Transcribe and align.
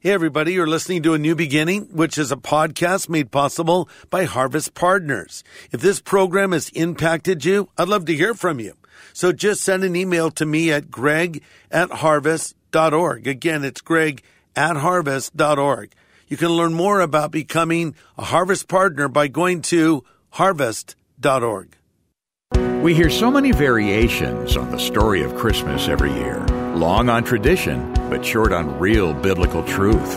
Hey, 0.00 0.12
everybody, 0.12 0.52
you're 0.52 0.68
listening 0.68 1.02
to 1.02 1.14
A 1.14 1.18
New 1.18 1.34
Beginning, 1.34 1.88
which 1.90 2.18
is 2.18 2.30
a 2.30 2.36
podcast 2.36 3.08
made 3.08 3.32
possible 3.32 3.88
by 4.10 4.26
Harvest 4.26 4.74
Partners. 4.74 5.42
If 5.72 5.80
this 5.80 6.00
program 6.00 6.52
has 6.52 6.68
impacted 6.68 7.44
you, 7.44 7.68
I'd 7.76 7.88
love 7.88 8.04
to 8.04 8.14
hear 8.14 8.32
from 8.32 8.60
you. 8.60 8.74
So 9.12 9.32
just 9.32 9.60
send 9.60 9.82
an 9.82 9.96
email 9.96 10.30
to 10.30 10.46
me 10.46 10.70
at 10.70 10.88
greg 10.88 11.42
at 11.72 11.90
harvest.org. 11.90 13.26
Again, 13.26 13.64
it's 13.64 13.80
greg 13.80 14.22
at 14.54 14.76
harvest.org. 14.76 15.92
You 16.28 16.36
can 16.36 16.50
learn 16.50 16.74
more 16.74 17.00
about 17.00 17.32
becoming 17.32 17.96
a 18.16 18.22
Harvest 18.22 18.68
Partner 18.68 19.08
by 19.08 19.26
going 19.26 19.62
to 19.62 20.04
harvest.org. 20.30 21.76
We 22.82 22.94
hear 22.94 23.10
so 23.10 23.32
many 23.32 23.50
variations 23.50 24.56
on 24.56 24.70
the 24.70 24.78
story 24.78 25.24
of 25.24 25.34
Christmas 25.34 25.88
every 25.88 26.12
year, 26.12 26.46
long 26.78 27.08
on 27.08 27.24
tradition, 27.24 27.92
but 28.08 28.24
short 28.24 28.52
on 28.52 28.78
real 28.78 29.12
biblical 29.12 29.62
truth. 29.64 30.14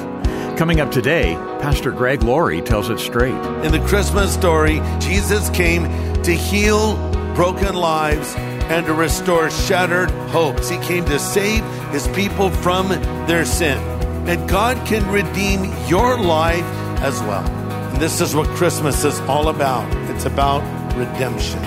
Coming 0.58 0.80
up 0.80 0.92
today, 0.92 1.34
Pastor 1.60 1.92
Greg 1.92 2.22
Laurie 2.22 2.62
tells 2.62 2.90
it 2.90 3.00
straight. 3.00 3.34
In 3.66 3.72
the 3.72 3.84
Christmas 3.88 4.34
story, 4.34 4.80
Jesus 5.00 5.50
came 5.50 5.84
to 6.22 6.32
heal 6.32 6.96
broken 7.34 7.74
lives 7.74 8.36
and 8.36 8.86
to 8.86 8.94
restore 8.94 9.50
shattered 9.50 10.12
hopes. 10.30 10.70
He 10.70 10.78
came 10.80 11.04
to 11.06 11.18
save 11.18 11.64
his 11.92 12.08
people 12.10 12.50
from 12.50 12.90
their 13.28 13.44
sin. 13.44 13.80
And 14.28 14.48
God 14.48 14.86
can 14.86 15.10
redeem 15.12 15.64
your 15.88 16.20
life 16.20 16.64
as 17.02 17.20
well. 17.22 17.46
And 17.92 18.00
this 18.00 18.22
is 18.22 18.36
what 18.36 18.48
Christmas 18.50 19.04
is 19.04 19.20
all 19.22 19.50
about 19.50 19.92
it's 20.12 20.26
about 20.26 20.62
redemption. 20.96 21.60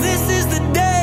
This 0.00 0.30
is 0.30 0.46
the 0.46 0.72
day 0.72 0.97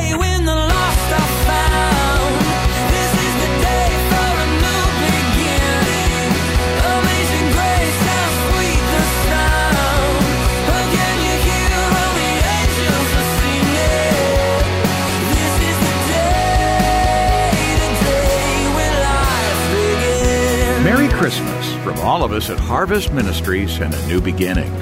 from 21.85 21.99
all 21.99 22.23
of 22.23 22.31
us 22.31 22.49
at 22.49 22.59
Harvest 22.59 23.13
Ministries 23.13 23.77
and 23.77 23.93
a 23.93 24.07
New 24.07 24.19
Beginning. 24.19 24.73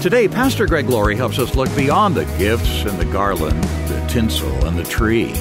Today, 0.00 0.28
Pastor 0.28 0.66
Greg 0.66 0.88
Laurie 0.88 1.16
helps 1.16 1.40
us 1.40 1.56
look 1.56 1.68
beyond 1.74 2.14
the 2.14 2.26
gifts 2.38 2.84
and 2.84 2.96
the 2.96 3.04
garland, 3.06 3.60
the 3.88 4.06
tinsel 4.08 4.48
and 4.64 4.78
the 4.78 4.84
tree. 4.84 5.34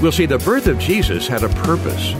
We'll 0.00 0.12
see 0.12 0.24
the 0.24 0.38
birth 0.38 0.68
of 0.68 0.78
Jesus 0.78 1.26
had 1.26 1.42
a 1.42 1.48
purpose. 1.48 2.12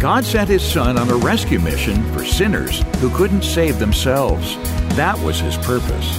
God 0.00 0.24
sent 0.24 0.48
his 0.48 0.62
son 0.62 0.96
on 0.96 1.10
a 1.10 1.16
rescue 1.16 1.58
mission 1.58 2.04
for 2.12 2.24
sinners 2.24 2.84
who 3.00 3.10
couldn't 3.16 3.42
save 3.42 3.80
themselves. 3.80 4.54
That 4.94 5.18
was 5.18 5.40
his 5.40 5.56
purpose. 5.56 6.18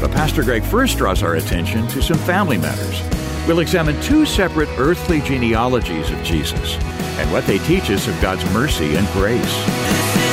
But 0.00 0.12
Pastor 0.12 0.42
Greg 0.42 0.62
first 0.62 0.96
draws 0.96 1.22
our 1.22 1.34
attention 1.34 1.86
to 1.88 2.00
some 2.00 2.18
family 2.20 2.56
matters. 2.56 3.02
We'll 3.46 3.60
examine 3.60 4.00
two 4.00 4.24
separate 4.24 4.70
earthly 4.78 5.20
genealogies 5.20 6.10
of 6.10 6.22
Jesus 6.24 6.76
and 7.18 7.30
what 7.30 7.46
they 7.46 7.58
teach 7.58 7.90
us 7.90 8.08
of 8.08 8.18
God's 8.22 8.50
mercy 8.54 8.96
and 8.96 9.06
grace. 9.08 10.31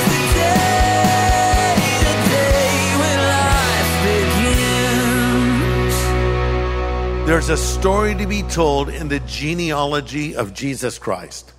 There's 7.30 7.50
a 7.50 7.58
story 7.58 8.16
to 8.16 8.26
be 8.26 8.42
told 8.42 8.90
in 8.90 9.08
the 9.08 9.20
genealogy 9.20 10.36
of 10.36 10.56
Jesus 10.56 10.98
Christ, 10.98 11.54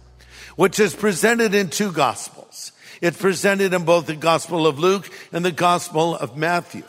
which 0.57 0.81
is 0.81 0.97
presented 0.97 1.55
in 1.55 1.69
two 1.69 1.93
gospels. 1.93 2.73
It's 3.01 3.17
presented 3.17 3.73
in 3.73 3.85
both 3.85 4.07
the 4.07 4.17
Gospel 4.17 4.67
of 4.67 4.81
Luke 4.81 5.09
and 5.31 5.45
the 5.45 5.53
Gospel 5.53 6.17
of 6.17 6.37
Matthew. 6.37 6.83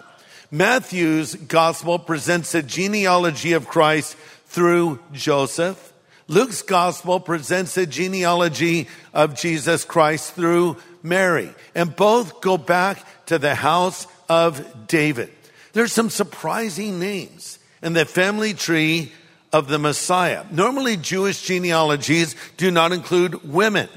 Matthew's 0.49 1.35
gospel 1.35 1.99
presents 1.99 2.55
a 2.55 2.63
genealogy 2.63 3.53
of 3.53 3.67
Christ 3.67 4.17
through 4.47 4.97
Joseph. 5.13 5.93
Luke's 6.27 6.63
gospel 6.63 7.19
presents 7.19 7.77
a 7.77 7.85
genealogy 7.85 8.87
of 9.13 9.35
Jesus 9.35 9.85
Christ 9.85 10.33
through 10.33 10.77
Mary. 11.03 11.53
And 11.75 11.95
both 11.95 12.41
go 12.41 12.57
back 12.57 13.05
to 13.27 13.37
the 13.37 13.53
house 13.53 14.07
of 14.27 14.87
David. 14.87 15.29
There's 15.73 15.93
some 15.93 16.09
surprising 16.09 16.99
names 16.99 17.59
in 17.81 17.93
the 17.93 18.05
family 18.05 18.53
tree 18.53 19.11
of 19.53 19.67
the 19.67 19.79
Messiah. 19.79 20.45
Normally, 20.51 20.97
Jewish 20.97 21.41
genealogies 21.41 22.35
do 22.57 22.71
not 22.71 22.91
include 22.91 23.43
women. 23.43 23.89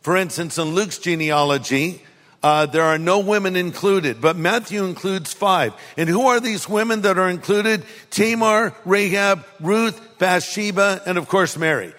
For 0.00 0.16
instance, 0.16 0.58
in 0.58 0.74
Luke's 0.74 0.98
genealogy, 0.98 2.02
uh, 2.42 2.66
there 2.66 2.84
are 2.84 2.98
no 2.98 3.18
women 3.18 3.56
included, 3.56 4.20
but 4.20 4.36
Matthew 4.36 4.84
includes 4.84 5.32
five. 5.32 5.74
And 5.96 6.08
who 6.08 6.26
are 6.28 6.40
these 6.40 6.68
women 6.68 7.02
that 7.02 7.18
are 7.18 7.28
included? 7.28 7.84
Tamar, 8.10 8.74
Rahab, 8.84 9.44
Ruth, 9.60 10.00
Bathsheba, 10.18 11.02
and 11.06 11.18
of 11.18 11.28
course 11.28 11.56
Mary. 11.56 11.92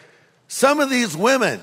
Some 0.48 0.80
of 0.80 0.90
these 0.90 1.18
women 1.18 1.59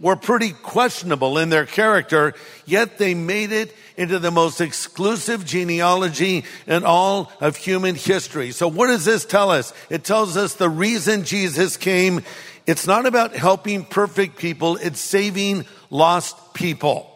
were 0.00 0.16
pretty 0.16 0.52
questionable 0.52 1.38
in 1.38 1.48
their 1.48 1.66
character, 1.66 2.34
yet 2.64 2.98
they 2.98 3.14
made 3.14 3.50
it 3.50 3.74
into 3.96 4.18
the 4.18 4.30
most 4.30 4.60
exclusive 4.60 5.44
genealogy 5.44 6.44
in 6.66 6.84
all 6.84 7.32
of 7.40 7.56
human 7.56 7.96
history. 7.96 8.52
So 8.52 8.68
what 8.68 8.86
does 8.86 9.04
this 9.04 9.24
tell 9.24 9.50
us? 9.50 9.72
It 9.90 10.04
tells 10.04 10.36
us 10.36 10.54
the 10.54 10.70
reason 10.70 11.24
Jesus 11.24 11.76
came, 11.76 12.22
it's 12.66 12.86
not 12.86 13.06
about 13.06 13.34
helping 13.34 13.84
perfect 13.84 14.38
people, 14.38 14.76
it's 14.76 15.00
saving 15.00 15.64
lost 15.90 16.54
people. 16.54 17.10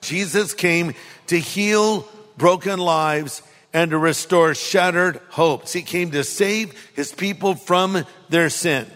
Jesus 0.00 0.54
came 0.54 0.94
to 1.26 1.38
heal 1.38 2.08
broken 2.38 2.78
lives 2.78 3.42
and 3.74 3.90
to 3.90 3.98
restore 3.98 4.54
shattered 4.54 5.20
hopes. 5.28 5.72
He 5.72 5.82
came 5.82 6.10
to 6.12 6.24
save 6.24 6.72
his 6.94 7.12
people 7.12 7.54
from 7.54 8.04
their 8.28 8.50
sin. 8.50 8.86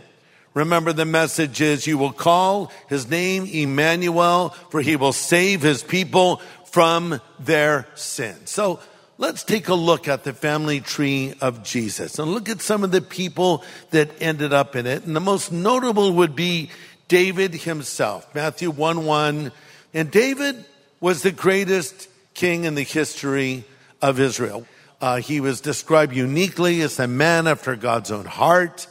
Remember 0.56 0.94
the 0.94 1.04
message 1.04 1.60
is 1.60 1.86
you 1.86 1.98
will 1.98 2.14
call 2.14 2.72
his 2.88 3.10
name 3.10 3.44
Emmanuel 3.44 4.56
for 4.70 4.80
he 4.80 4.96
will 4.96 5.12
save 5.12 5.60
his 5.60 5.82
people 5.82 6.40
from 6.64 7.20
their 7.38 7.86
sin. 7.94 8.34
So 8.46 8.80
let's 9.18 9.44
take 9.44 9.68
a 9.68 9.74
look 9.74 10.08
at 10.08 10.24
the 10.24 10.32
family 10.32 10.80
tree 10.80 11.34
of 11.42 11.62
Jesus 11.62 12.18
and 12.18 12.30
look 12.30 12.48
at 12.48 12.62
some 12.62 12.84
of 12.84 12.90
the 12.90 13.02
people 13.02 13.64
that 13.90 14.10
ended 14.18 14.54
up 14.54 14.76
in 14.76 14.86
it. 14.86 15.04
And 15.04 15.14
the 15.14 15.20
most 15.20 15.52
notable 15.52 16.10
would 16.14 16.34
be 16.34 16.70
David 17.06 17.52
himself. 17.52 18.34
Matthew 18.34 18.70
1 18.70 19.04
1. 19.04 19.52
And 19.92 20.10
David 20.10 20.64
was 21.00 21.20
the 21.20 21.32
greatest 21.32 22.08
king 22.32 22.64
in 22.64 22.76
the 22.76 22.82
history 22.82 23.64
of 24.00 24.18
Israel. 24.18 24.66
Uh, 25.02 25.18
he 25.18 25.38
was 25.38 25.60
described 25.60 26.14
uniquely 26.14 26.80
as 26.80 26.98
a 26.98 27.06
man 27.06 27.46
after 27.46 27.76
God's 27.76 28.10
own 28.10 28.24
heart. 28.24 28.86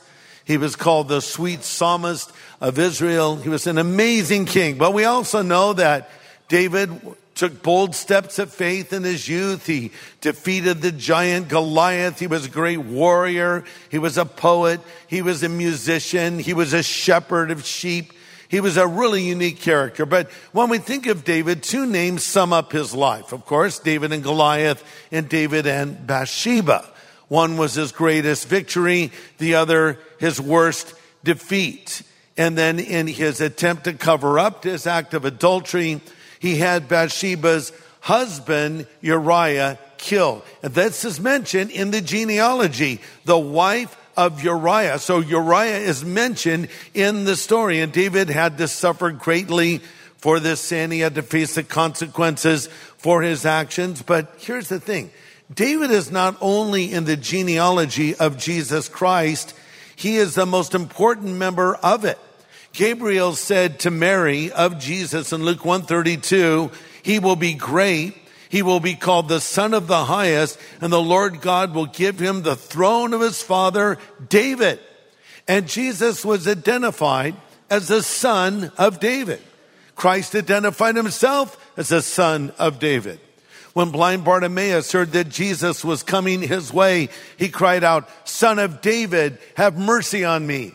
He 0.45 0.57
was 0.57 0.75
called 0.75 1.07
the 1.07 1.22
sweet 1.22 1.63
psalmist 1.63 2.31
of 2.61 2.79
Israel. 2.79 3.35
He 3.35 3.50
was 3.50 3.67
an 3.67 3.78
amazing 3.78 4.45
king. 4.45 4.78
But 4.78 4.94
we 4.94 5.03
also 5.03 5.41
know 5.41 5.73
that 5.73 6.09
David 6.47 6.91
took 7.33 7.61
bold 7.61 7.94
steps 7.95 8.39
of 8.39 8.53
faith 8.53 8.94
in 8.94 9.03
his 9.03 9.28
youth. 9.28 9.66
He 9.66 9.91
defeated 10.22 10.81
the 10.81 10.91
giant 10.91 11.50
Goliath. 11.50 12.19
He 12.19 12.28
was 12.28 12.45
a 12.45 12.50
great 12.50 12.78
warrior. 12.78 13.66
He 13.89 14.00
was 14.00 14.17
a 14.17 14.25
poet. 14.25 14.79
He 15.07 15.22
was 15.22 15.44
a 15.44 15.50
musician. 15.50 16.39
He 16.39 16.53
was 16.53 16.73
a 16.73 16.83
shepherd 16.83 17.51
of 17.51 17.66
sheep. 17.66 18.13
He 18.47 18.59
was 18.59 18.77
a 18.77 18.88
really 18.88 19.23
unique 19.23 19.59
character. 19.59 20.06
But 20.06 20.29
when 20.51 20.69
we 20.69 20.77
think 20.77 21.07
of 21.07 21.25
David, 21.25 21.63
two 21.63 21.85
names 21.85 22.23
sum 22.23 22.53
up 22.53 22.72
his 22.72 22.94
life. 22.94 23.33
Of 23.33 23.45
course, 23.45 23.79
David 23.79 24.13
and 24.13 24.23
Goliath 24.23 24.83
and 25.12 25.27
David 25.27 25.67
and 25.67 26.06
Bathsheba. 26.06 26.88
One 27.28 27.58
was 27.58 27.74
his 27.74 27.91
greatest 27.91 28.47
victory, 28.47 29.12
the 29.38 29.56
other 29.56 30.00
his 30.19 30.40
worst 30.40 30.94
defeat. 31.24 32.03
And 32.38 32.58
then 32.58 32.80
in 32.80 33.08
his 33.08 33.41
attempt 33.41 33.86
to 33.86 33.94
cover 33.94 34.38
up 34.38 34.63
his 34.63 34.86
act 34.86 35.13
of 35.13 35.25
adultery, 35.25 36.02
he 36.40 36.58
had 36.58 36.88
Bathsheba's 36.88 37.72
husband, 38.02 38.88
Uriah, 39.01 39.80
killed. 39.98 40.44
And 40.62 40.74
this 40.74 41.06
is 41.06 41.19
mentioned 41.19 41.72
in 41.72 41.92
the 41.92 42.01
genealogy. 42.01 43.01
The 43.24 43.39
wife 43.39 43.98
of 44.18 44.44
Uriah. 44.44 45.00
So 45.00 45.19
Uriah 45.19 45.80
is 45.80 46.06
mentioned 46.06 46.69
in 46.94 47.25
the 47.25 47.36
story 47.36 47.81
and 47.81 47.92
David 47.92 48.30
had 48.30 48.57
to 48.60 48.68
suffer 48.68 49.12
greatly 49.12 49.81
for 50.18 50.39
this 50.39 50.62
sin. 50.62 50.92
He 50.92 51.00
had 51.00 51.16
to 51.16 51.21
face 51.21 51.56
the 51.56 51.63
consequences 51.63 52.68
for 52.98 53.21
his 53.21 53.45
actions. 53.45 54.01
But 54.01 54.33
here's 54.39 54.69
the 54.69 54.80
thing. 54.80 55.12
David 55.53 55.92
is 55.92 56.12
not 56.12 56.38
only 56.42 56.92
in 56.92 57.06
the 57.06 57.18
genealogy 57.18 58.15
of 58.15 58.38
Jesus 58.38 58.89
Christ, 58.89 59.53
he 59.95 60.15
is 60.15 60.36
the 60.36 60.45
most 60.45 60.74
important 60.74 61.36
member 61.36 61.75
of 61.75 62.06
it. 62.06 62.19
Gabriel 62.74 63.33
said 63.33 63.80
to 63.81 63.92
Mary 63.92 64.51
of 64.51 64.80
Jesus 64.80 65.31
in 65.31 65.44
Luke 65.44 65.63
132, 65.63 66.71
he 67.03 67.19
will 67.19 67.36
be 67.36 67.53
great 67.53 68.15
he 68.56 68.62
will 68.62 68.80
be 68.80 68.95
called 68.95 69.27
the 69.27 69.42
Son 69.42 69.74
of 69.74 69.88
the 69.88 70.06
Highest, 70.06 70.57
and 70.80 70.92
the 70.94 71.01
Lord 71.01 71.42
God 71.42 71.74
will 71.74 71.88
give 71.88 72.19
him 72.19 72.42
the 72.42 72.56
throne 72.56 73.13
of 73.13 73.19
his 73.19 73.42
father 73.42 73.97
David. 74.30 74.80
And 75.45 75.68
Jesus 75.68 76.24
was 76.24 76.47
identified 76.47 77.36
as 77.69 77.89
the 77.89 78.01
Son 78.01 78.71
of 78.77 79.01
David. 79.01 79.42
Christ 79.95 80.36
identified 80.36 80.95
himself 80.95 81.57
as 81.75 81.89
the 81.89 82.01
son 82.01 82.53
of 82.57 82.80
David. 82.80 83.19
When 83.75 83.92
blind 83.92 84.24
Bartimaeus 84.24 84.94
heard 84.94 85.12
that 85.12 85.27
Jesus 85.27 85.83
was 85.83 86.01
coming 86.01 86.42
his 86.42 86.72
way, 86.72 87.10
he 87.36 87.50
cried 87.50 87.83
out, 87.83 88.10
Son 88.24 88.57
of 88.57 88.80
David, 88.80 89.38
have 89.56 89.77
mercy 89.77 90.24
on 90.24 90.48
me. 90.48 90.74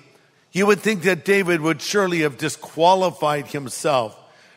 You 0.53 0.67
would 0.67 0.81
think 0.81 1.05
that 1.05 1.25
David 1.25 1.63
would 1.63 1.81
surely 1.81 2.21
have 2.21 2.37
disqualified 2.37 3.47
himself 3.47 4.15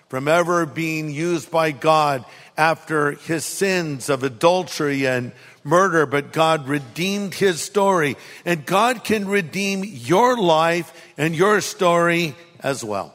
from 0.10 0.28
ever 0.28 0.66
being 0.66 1.10
used 1.10 1.52
by 1.52 1.72
God 1.72 2.26
after 2.58 3.12
his 3.12 3.46
sins 3.46 4.10
of 4.10 4.24
adultery 4.24 5.08
and 5.08 5.32
murder, 5.64 6.06
but 6.06 6.34
God 6.34 6.68
redeemed 6.68 7.34
his 7.36 7.62
story. 7.62 8.18
And 8.44 8.66
God 8.66 9.06
can 9.06 9.30
redeem 9.30 9.86
your 9.86 10.38
life 10.38 10.92
and 11.18 11.34
your 11.34 11.62
story 11.62 12.36
as 12.60 12.84
well. 12.84 13.14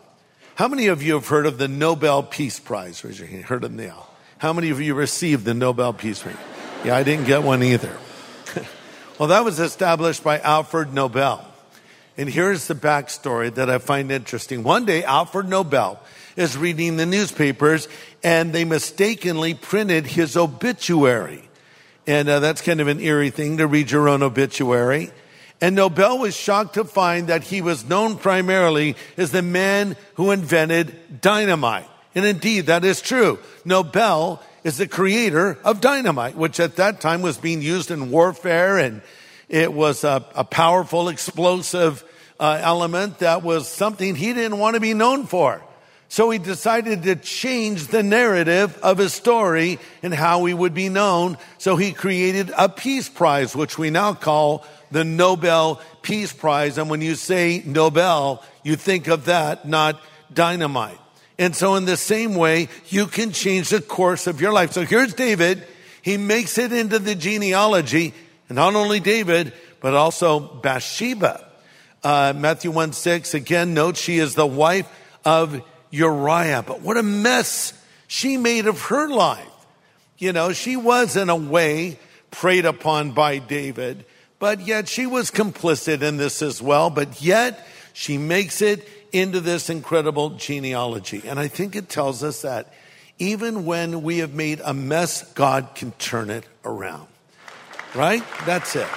How 0.54 0.68
many 0.68 0.86
of 0.86 1.02
you 1.02 1.12
have 1.16 1.28
heard 1.28 1.44
of 1.44 1.58
the 1.58 1.68
Nobel 1.68 2.22
Peace 2.22 2.58
Prize? 2.58 3.04
Raise 3.04 3.18
your 3.18 3.28
hand. 3.28 3.44
Heard 3.44 3.64
of 3.64 3.76
them? 3.76 4.07
How 4.38 4.52
many 4.52 4.70
of 4.70 4.80
you 4.80 4.94
received 4.94 5.44
the 5.44 5.52
Nobel 5.52 5.92
Peace 5.92 6.22
Prize? 6.22 6.36
Yeah, 6.84 6.94
I 6.96 7.02
didn't 7.02 7.26
get 7.26 7.42
one 7.42 7.60
either. 7.60 7.96
well, 9.18 9.30
that 9.30 9.44
was 9.44 9.58
established 9.58 10.22
by 10.22 10.38
Alfred 10.38 10.94
Nobel. 10.94 11.44
And 12.16 12.28
here's 12.28 12.68
the 12.68 12.76
backstory 12.76 13.52
that 13.54 13.68
I 13.68 13.78
find 13.78 14.12
interesting. 14.12 14.62
One 14.62 14.84
day, 14.84 15.02
Alfred 15.02 15.48
Nobel 15.48 16.00
is 16.36 16.56
reading 16.56 16.96
the 16.96 17.06
newspapers 17.06 17.88
and 18.22 18.52
they 18.52 18.64
mistakenly 18.64 19.54
printed 19.54 20.06
his 20.06 20.36
obituary. 20.36 21.42
And 22.06 22.28
uh, 22.28 22.38
that's 22.38 22.60
kind 22.60 22.80
of 22.80 22.86
an 22.86 23.00
eerie 23.00 23.30
thing 23.30 23.56
to 23.56 23.66
read 23.66 23.90
your 23.90 24.08
own 24.08 24.22
obituary. 24.22 25.10
And 25.60 25.74
Nobel 25.74 26.18
was 26.18 26.36
shocked 26.36 26.74
to 26.74 26.84
find 26.84 27.26
that 27.26 27.42
he 27.42 27.60
was 27.60 27.88
known 27.88 28.16
primarily 28.16 28.94
as 29.16 29.32
the 29.32 29.42
man 29.42 29.96
who 30.14 30.30
invented 30.30 31.20
dynamite. 31.20 31.88
And 32.14 32.24
indeed, 32.24 32.66
that 32.66 32.84
is 32.84 33.00
true. 33.00 33.38
Nobel 33.64 34.42
is 34.64 34.78
the 34.78 34.88
creator 34.88 35.58
of 35.64 35.80
dynamite, 35.80 36.36
which 36.36 36.60
at 36.60 36.76
that 36.76 37.00
time 37.00 37.22
was 37.22 37.38
being 37.38 37.62
used 37.62 37.90
in 37.90 38.10
warfare 38.10 38.78
and 38.78 39.02
it 39.48 39.72
was 39.72 40.04
a, 40.04 40.24
a 40.34 40.44
powerful 40.44 41.08
explosive 41.08 42.04
uh, 42.38 42.58
element 42.60 43.20
that 43.20 43.42
was 43.42 43.66
something 43.66 44.14
he 44.14 44.32
didn't 44.32 44.58
want 44.58 44.74
to 44.74 44.80
be 44.80 44.94
known 44.94 45.26
for. 45.26 45.62
So 46.10 46.30
he 46.30 46.38
decided 46.38 47.02
to 47.02 47.16
change 47.16 47.88
the 47.88 48.02
narrative 48.02 48.78
of 48.82 48.98
his 48.98 49.12
story 49.12 49.78
and 50.02 50.14
how 50.14 50.44
he 50.46 50.54
would 50.54 50.72
be 50.72 50.88
known. 50.88 51.36
So 51.58 51.76
he 51.76 51.92
created 51.92 52.50
a 52.56 52.68
peace 52.68 53.08
prize, 53.08 53.54
which 53.54 53.76
we 53.76 53.90
now 53.90 54.14
call 54.14 54.64
the 54.90 55.04
Nobel 55.04 55.82
Peace 56.00 56.32
Prize. 56.32 56.78
And 56.78 56.88
when 56.88 57.02
you 57.02 57.14
say 57.14 57.62
Nobel, 57.64 58.42
you 58.62 58.76
think 58.76 59.06
of 59.08 59.26
that, 59.26 59.68
not 59.68 60.00
dynamite. 60.32 60.98
And 61.38 61.54
so 61.54 61.76
in 61.76 61.84
the 61.84 61.96
same 61.96 62.34
way, 62.34 62.68
you 62.88 63.06
can 63.06 63.32
change 63.32 63.68
the 63.68 63.80
course 63.80 64.26
of 64.26 64.40
your 64.40 64.52
life. 64.52 64.72
So 64.72 64.84
here's 64.84 65.14
David. 65.14 65.64
He 66.02 66.16
makes 66.16 66.58
it 66.58 66.72
into 66.72 66.98
the 66.98 67.14
genealogy. 67.14 68.12
And 68.48 68.56
not 68.56 68.74
only 68.74 68.98
David, 68.98 69.52
but 69.80 69.94
also 69.94 70.40
Bathsheba. 70.40 71.46
Uh, 72.02 72.32
Matthew 72.36 72.70
1 72.70 72.92
6, 72.92 73.34
again, 73.34 73.74
note 73.74 73.96
she 73.96 74.18
is 74.18 74.34
the 74.34 74.46
wife 74.46 74.88
of 75.24 75.62
Uriah. 75.90 76.64
But 76.66 76.80
what 76.80 76.96
a 76.96 77.02
mess 77.02 77.72
she 78.06 78.36
made 78.36 78.66
of 78.66 78.82
her 78.82 79.08
life. 79.08 79.46
You 80.16 80.32
know, 80.32 80.52
she 80.52 80.76
was 80.76 81.16
in 81.16 81.28
a 81.28 81.36
way 81.36 81.98
preyed 82.30 82.64
upon 82.64 83.12
by 83.12 83.38
David, 83.38 84.04
but 84.38 84.60
yet 84.60 84.88
she 84.88 85.06
was 85.06 85.30
complicit 85.30 86.02
in 86.02 86.16
this 86.16 86.42
as 86.42 86.60
well. 86.60 86.90
But 86.90 87.22
yet 87.22 87.66
she 87.92 88.18
makes 88.18 88.60
it 88.60 88.88
into 89.12 89.40
this 89.40 89.70
incredible 89.70 90.30
genealogy. 90.30 91.22
And 91.26 91.38
I 91.38 91.48
think 91.48 91.76
it 91.76 91.88
tells 91.88 92.22
us 92.22 92.42
that 92.42 92.72
even 93.18 93.64
when 93.64 94.02
we 94.02 94.18
have 94.18 94.34
made 94.34 94.60
a 94.64 94.72
mess, 94.72 95.22
God 95.32 95.74
can 95.74 95.92
turn 95.92 96.30
it 96.30 96.44
around. 96.64 97.08
Right? 97.94 98.22
That's 98.46 98.76
it. 98.76 98.88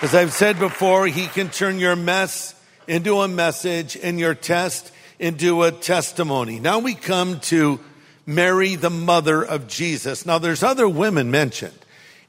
As 0.00 0.14
I've 0.14 0.32
said 0.32 0.58
before, 0.58 1.06
He 1.06 1.26
can 1.26 1.50
turn 1.50 1.78
your 1.78 1.96
mess 1.96 2.54
into 2.86 3.20
a 3.20 3.28
message 3.28 3.96
and 3.96 4.18
your 4.18 4.34
test 4.34 4.92
into 5.18 5.64
a 5.64 5.72
testimony. 5.72 6.60
Now 6.60 6.78
we 6.78 6.94
come 6.94 7.40
to 7.40 7.80
Mary, 8.24 8.76
the 8.76 8.90
mother 8.90 9.42
of 9.42 9.66
Jesus. 9.66 10.24
Now 10.24 10.38
there's 10.38 10.62
other 10.62 10.88
women 10.88 11.30
mentioned 11.30 11.78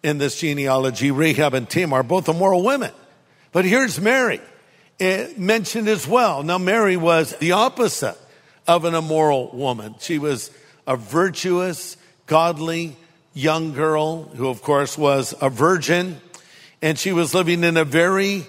in 0.01 0.17
this 0.17 0.39
genealogy, 0.39 1.11
Rahab 1.11 1.53
and 1.53 1.69
Tamar, 1.69 2.03
both 2.03 2.27
immoral 2.27 2.63
women. 2.63 2.91
But 3.51 3.65
here's 3.65 3.99
Mary 3.99 4.41
Eh, 4.99 5.29
mentioned 5.37 5.87
as 5.87 6.07
well. 6.07 6.43
Now 6.43 6.57
Mary 6.57 6.97
was 6.97 7.35
the 7.37 7.53
opposite 7.53 8.17
of 8.67 8.85
an 8.85 8.95
immoral 8.95 9.49
woman. 9.51 9.95
She 9.99 10.19
was 10.19 10.51
a 10.85 10.97
virtuous, 10.97 11.95
godly 12.25 12.95
young 13.33 13.73
girl 13.73 14.23
who 14.23 14.49
of 14.49 14.61
course 14.61 14.97
was 14.97 15.33
a 15.41 15.49
virgin 15.49 16.19
and 16.81 16.97
she 16.97 17.11
was 17.11 17.33
living 17.33 17.63
in 17.63 17.77
a 17.77 17.85
very 17.85 18.45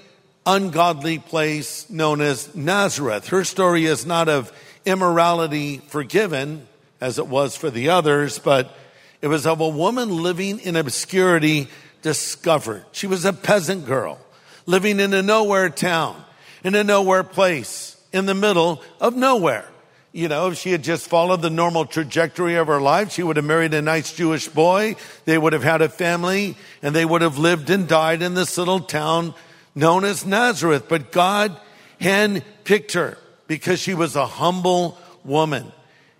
ungodly 0.46 1.18
place 1.18 1.88
known 1.90 2.20
as 2.20 2.54
Nazareth. 2.54 3.28
Her 3.28 3.44
story 3.44 3.84
is 3.84 4.06
not 4.06 4.28
of 4.28 4.52
immorality 4.84 5.78
forgiven, 5.78 6.66
as 7.00 7.18
it 7.18 7.26
was 7.26 7.56
for 7.56 7.70
the 7.70 7.90
others, 7.90 8.38
but 8.38 8.74
it 9.20 9.28
was 9.28 9.46
of 9.46 9.60
a 9.60 9.68
woman 9.68 10.22
living 10.22 10.58
in 10.60 10.76
obscurity 10.76 11.68
discovered. 12.02 12.84
She 12.92 13.06
was 13.06 13.24
a 13.24 13.32
peasant 13.32 13.86
girl 13.86 14.18
living 14.66 15.00
in 15.00 15.12
a 15.12 15.22
nowhere 15.22 15.68
town, 15.68 16.22
in 16.64 16.74
a 16.74 16.84
nowhere 16.84 17.24
place, 17.24 17.96
in 18.12 18.26
the 18.26 18.34
middle 18.34 18.82
of 19.00 19.16
nowhere. 19.16 19.66
You 20.12 20.26
know, 20.26 20.48
if 20.50 20.58
she 20.58 20.72
had 20.72 20.82
just 20.82 21.08
followed 21.08 21.40
the 21.40 21.50
normal 21.50 21.86
trajectory 21.86 22.56
of 22.56 22.66
her 22.66 22.80
life, 22.80 23.12
she 23.12 23.22
would 23.22 23.36
have 23.36 23.44
married 23.44 23.74
a 23.74 23.82
nice 23.82 24.12
Jewish 24.12 24.48
boy. 24.48 24.96
They 25.24 25.38
would 25.38 25.52
have 25.52 25.62
had 25.62 25.82
a 25.82 25.88
family 25.88 26.56
and 26.82 26.94
they 26.94 27.04
would 27.04 27.22
have 27.22 27.38
lived 27.38 27.70
and 27.70 27.86
died 27.86 28.20
in 28.20 28.34
this 28.34 28.58
little 28.58 28.80
town 28.80 29.34
known 29.74 30.04
as 30.04 30.26
Nazareth, 30.26 30.86
but 30.88 31.12
God 31.12 31.56
handpicked 32.00 32.92
her 32.94 33.18
because 33.46 33.78
she 33.78 33.94
was 33.94 34.16
a 34.16 34.26
humble 34.26 34.98
woman 35.24 35.70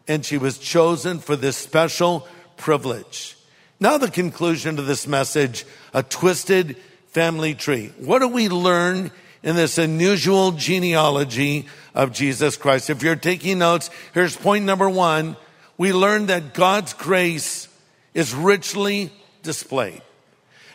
and 0.07 0.25
she 0.25 0.39
was 0.39 0.59
chosen 0.59 1.19
for 1.19 1.35
this 1.35 1.57
special 1.57 2.29
privilege. 2.57 3.37
Now 3.81 3.99
the 3.99 4.11
conclusion 4.11 4.77
to 4.77 4.83
this 4.83 5.07
message, 5.07 5.65
a 5.93 6.03
twisted 6.03 6.77
family 7.09 7.55
tree. 7.55 7.93
What 7.99 8.21
do 8.21 8.29
we 8.29 8.49
learn 8.49 9.11
in 9.43 9.57
this 9.57 9.79
unusual 9.79 10.53
genealogy 10.53 11.67
of 11.95 12.13
Jesus 12.13 12.57
Christ? 12.57 12.91
If 12.91 13.03
you're 13.03 13.17
taking 13.17 13.59
notes, 13.59 13.91
here's 14.15 14.37
point 14.37 14.65
number 14.65 14.89
one. 14.89 15.37
We 15.79 15.93
learn 15.93 16.27
that 16.27 16.55
God's 16.55 16.93
grace 16.93 17.69
is 18.15 18.35
richly 18.35 19.13
displayed. 19.43 20.03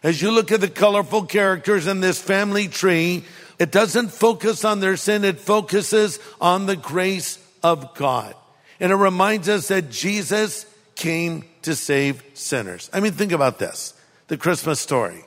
As 0.04 0.22
you 0.22 0.32
look 0.32 0.52
at 0.52 0.62
the 0.62 0.68
colorful 0.68 1.26
characters 1.26 1.88
in 1.88 2.00
this 2.00 2.22
family 2.22 2.68
tree, 2.68 3.24
it 3.58 3.72
doesn't 3.72 4.10
focus 4.10 4.66
on 4.66 4.80
their 4.80 4.98
sin, 4.98 5.24
it 5.24 5.40
focuses 5.40 6.20
on 6.42 6.66
the 6.66 6.76
grace 6.76 7.40
of 7.64 7.96
God. 7.96 8.36
And 8.80 8.92
it 8.92 8.96
reminds 8.96 9.48
us 9.48 9.70
that 9.70 9.90
Jesus 9.90 10.66
came 10.96 11.46
to 11.62 11.76
save 11.76 12.24
sinners. 12.34 12.90
I 12.94 13.00
mean, 13.00 13.14
think 13.14 13.32
about 13.32 13.60
this 13.60 13.94
the 14.28 14.38
Christmas 14.38 14.80
story. 14.80 15.24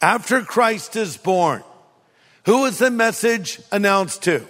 After 0.00 0.42
Christ 0.42 0.96
is 0.96 1.16
born, 1.16 1.62
who 2.46 2.64
is 2.64 2.78
the 2.78 2.90
message 2.90 3.60
announced 3.70 4.22
to? 4.24 4.46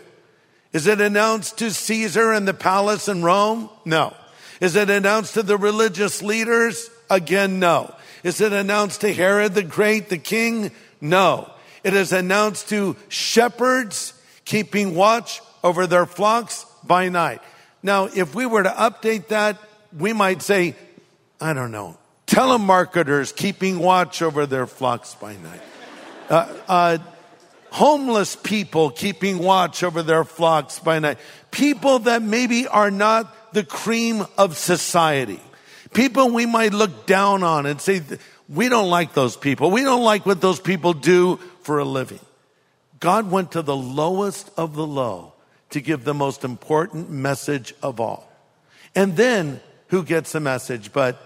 Is 0.73 0.87
it 0.87 1.01
announced 1.01 1.59
to 1.59 1.71
Caesar 1.71 2.33
and 2.33 2.47
the 2.47 2.55
palace 2.55 3.09
in 3.09 3.23
Rome? 3.23 3.69
No. 3.85 4.15
Is 4.61 4.77
it 4.77 4.91
announced 4.91 5.35
to 5.35 5.43
the 5.43 5.57
religious 5.57 6.23
leaders? 6.23 6.91
Again, 7.09 7.59
no. 7.59 7.95
Is 8.23 8.41
it 8.41 8.53
announced 8.53 9.01
to 9.01 9.13
Herod 9.13 9.55
the 9.55 9.63
Great, 9.63 10.09
the 10.09 10.19
king? 10.19 10.71
No. 11.01 11.51
It 11.83 11.95
is 11.95 12.13
announced 12.13 12.69
to 12.69 12.97
shepherds 13.09 14.15
keeping 14.45 14.95
watch 14.95 15.41
over 15.65 15.87
their 15.87 16.07
flocks 16.07 16.67
by 16.85 17.09
night. 17.09 17.41
Now, 17.83 18.07
if 18.07 18.35
we 18.35 18.47
were 18.47 18.63
to 18.63 18.71
update 18.71 19.29
that, 19.29 19.59
we 19.97 20.13
might 20.13 20.43
say, 20.43 20.77
I 21.41 21.53
don't 21.53 21.73
know, 21.73 21.97
telemarketers 22.27 23.35
keeping 23.35 23.79
watch 23.79 24.23
over 24.23 24.47
their 24.47 24.67
flocks 24.67 25.15
by 25.15 25.35
night. 25.37 25.63
Uh, 26.29 26.55
uh, 26.69 26.99
homeless 27.71 28.37
people 28.37 28.91
keeping 28.91 29.39
watch 29.39 29.83
over 29.83 30.03
their 30.03 30.25
flocks 30.25 30.79
by 30.79 30.99
night. 30.99 31.19
People 31.51 32.01
that 32.01 32.23
maybe 32.23 32.67
are 32.67 32.91
not 32.91 33.53
the 33.53 33.65
cream 33.65 34.27
of 34.39 34.57
society. 34.57 35.41
People 35.93 36.31
we 36.31 36.47
might 36.47 36.73
look 36.73 37.07
down 37.07 37.43
on 37.43 37.67
and 37.67 37.81
say, 37.81 38.03
we 38.49 38.69
don't 38.69 38.91
like 38.91 39.15
those 39.15 39.37
people. 39.37 39.71
We 39.71 39.83
don't 39.83 40.05
like 40.05 40.27
what 40.27 40.41
those 40.41 40.61
people 40.61 40.93
do 40.93 41.37
for 41.63 41.79
a 41.79 41.85
living. 41.85 42.21
God 42.99 43.31
went 43.31 43.53
to 43.53 43.63
the 43.63 43.77
lowest 43.77 44.51
of 44.57 44.75
the 44.75 44.87
low 44.87 45.33
to 45.71 45.81
give 45.81 46.05
the 46.05 46.15
most 46.15 46.45
important 46.45 47.11
message 47.11 47.75
of 47.83 48.01
all. 48.01 48.31
And 48.95 49.17
then 49.17 49.61
who 49.89 50.03
gets 50.03 50.33
the 50.33 50.41
message? 50.41 50.93
But 50.93 51.21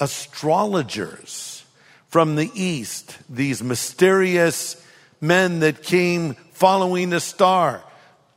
astrologers 0.00 1.64
from 2.08 2.34
the 2.36 2.50
east, 2.54 3.16
these 3.28 3.62
mysterious 3.62 4.82
men 5.20 5.60
that 5.60 5.82
came 5.82 6.34
following 6.52 7.12
a 7.12 7.20
star. 7.20 7.82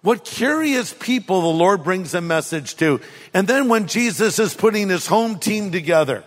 What 0.01 0.25
curious 0.25 0.93
people 0.93 1.41
the 1.41 1.47
Lord 1.47 1.83
brings 1.83 2.13
a 2.13 2.21
message 2.21 2.75
to. 2.75 2.99
And 3.33 3.47
then 3.47 3.69
when 3.69 3.87
Jesus 3.87 4.37
is 4.37 4.53
putting 4.53 4.89
his 4.89 5.07
home 5.07 5.39
team 5.39 5.71
together, 5.71 6.23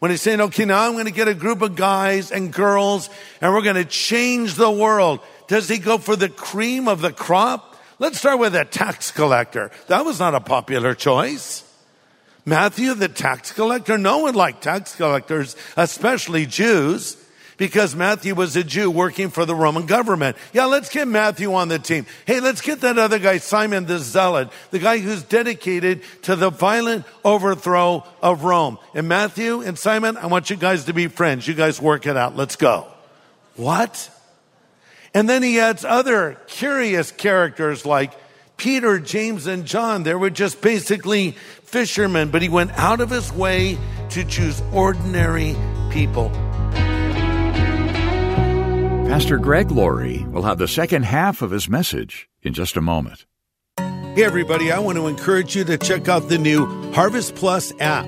when 0.00 0.10
he's 0.10 0.20
saying, 0.20 0.40
okay, 0.40 0.64
now 0.64 0.84
I'm 0.84 0.92
going 0.94 1.04
to 1.06 1.12
get 1.12 1.28
a 1.28 1.34
group 1.34 1.62
of 1.62 1.76
guys 1.76 2.32
and 2.32 2.52
girls 2.52 3.08
and 3.40 3.52
we're 3.52 3.62
going 3.62 3.76
to 3.76 3.84
change 3.84 4.54
the 4.54 4.70
world. 4.70 5.20
Does 5.46 5.68
he 5.68 5.78
go 5.78 5.98
for 5.98 6.16
the 6.16 6.28
cream 6.28 6.88
of 6.88 7.00
the 7.00 7.12
crop? 7.12 7.76
Let's 8.00 8.18
start 8.18 8.40
with 8.40 8.56
a 8.56 8.64
tax 8.64 9.12
collector. 9.12 9.70
That 9.86 10.04
was 10.04 10.18
not 10.18 10.34
a 10.34 10.40
popular 10.40 10.94
choice. 10.94 11.62
Matthew, 12.44 12.92
the 12.94 13.08
tax 13.08 13.52
collector, 13.52 13.96
no 13.96 14.18
one 14.18 14.34
liked 14.34 14.62
tax 14.62 14.94
collectors, 14.94 15.56
especially 15.76 16.44
Jews, 16.46 17.16
because 17.56 17.94
Matthew 17.94 18.34
was 18.34 18.56
a 18.56 18.64
Jew 18.64 18.90
working 18.90 19.30
for 19.30 19.44
the 19.44 19.54
Roman 19.54 19.86
government. 19.86 20.36
Yeah, 20.52 20.66
let's 20.66 20.88
get 20.88 21.08
Matthew 21.08 21.52
on 21.54 21.68
the 21.68 21.78
team. 21.78 22.06
Hey, 22.26 22.40
let's 22.40 22.60
get 22.60 22.80
that 22.80 22.98
other 22.98 23.18
guy, 23.18 23.38
Simon 23.38 23.86
the 23.86 23.98
Zealot, 23.98 24.48
the 24.70 24.78
guy 24.78 24.98
who's 24.98 25.22
dedicated 25.22 26.02
to 26.22 26.36
the 26.36 26.50
violent 26.50 27.04
overthrow 27.24 28.04
of 28.22 28.44
Rome. 28.44 28.78
And 28.94 29.08
Matthew 29.08 29.60
and 29.60 29.78
Simon, 29.78 30.16
I 30.16 30.26
want 30.26 30.50
you 30.50 30.56
guys 30.56 30.84
to 30.84 30.92
be 30.92 31.08
friends. 31.08 31.46
You 31.46 31.54
guys 31.54 31.80
work 31.80 32.06
it 32.06 32.16
out. 32.16 32.36
Let's 32.36 32.56
go. 32.56 32.86
What? 33.56 34.10
And 35.12 35.28
then 35.28 35.42
he 35.42 35.60
adds 35.60 35.84
other 35.84 36.38
curious 36.48 37.12
characters 37.12 37.86
like 37.86 38.12
Peter, 38.56 38.98
James, 38.98 39.46
and 39.46 39.64
John. 39.64 40.02
They 40.02 40.14
were 40.14 40.30
just 40.30 40.60
basically 40.60 41.32
fishermen, 41.62 42.30
but 42.30 42.42
he 42.42 42.48
went 42.48 42.72
out 42.72 43.00
of 43.00 43.10
his 43.10 43.32
way 43.32 43.78
to 44.10 44.24
choose 44.24 44.60
ordinary 44.72 45.56
people. 45.90 46.32
Pastor 49.14 49.38
Greg 49.38 49.70
Laurie 49.70 50.26
will 50.32 50.42
have 50.42 50.58
the 50.58 50.66
second 50.66 51.04
half 51.04 51.40
of 51.40 51.52
his 51.52 51.68
message 51.68 52.28
in 52.42 52.52
just 52.52 52.76
a 52.76 52.80
moment. 52.80 53.26
Hey, 53.78 54.24
everybody, 54.24 54.72
I 54.72 54.80
want 54.80 54.98
to 54.98 55.06
encourage 55.06 55.54
you 55.54 55.62
to 55.66 55.78
check 55.78 56.08
out 56.08 56.28
the 56.28 56.36
new 56.36 56.66
Harvest 56.90 57.36
Plus 57.36 57.72
app. 57.78 58.06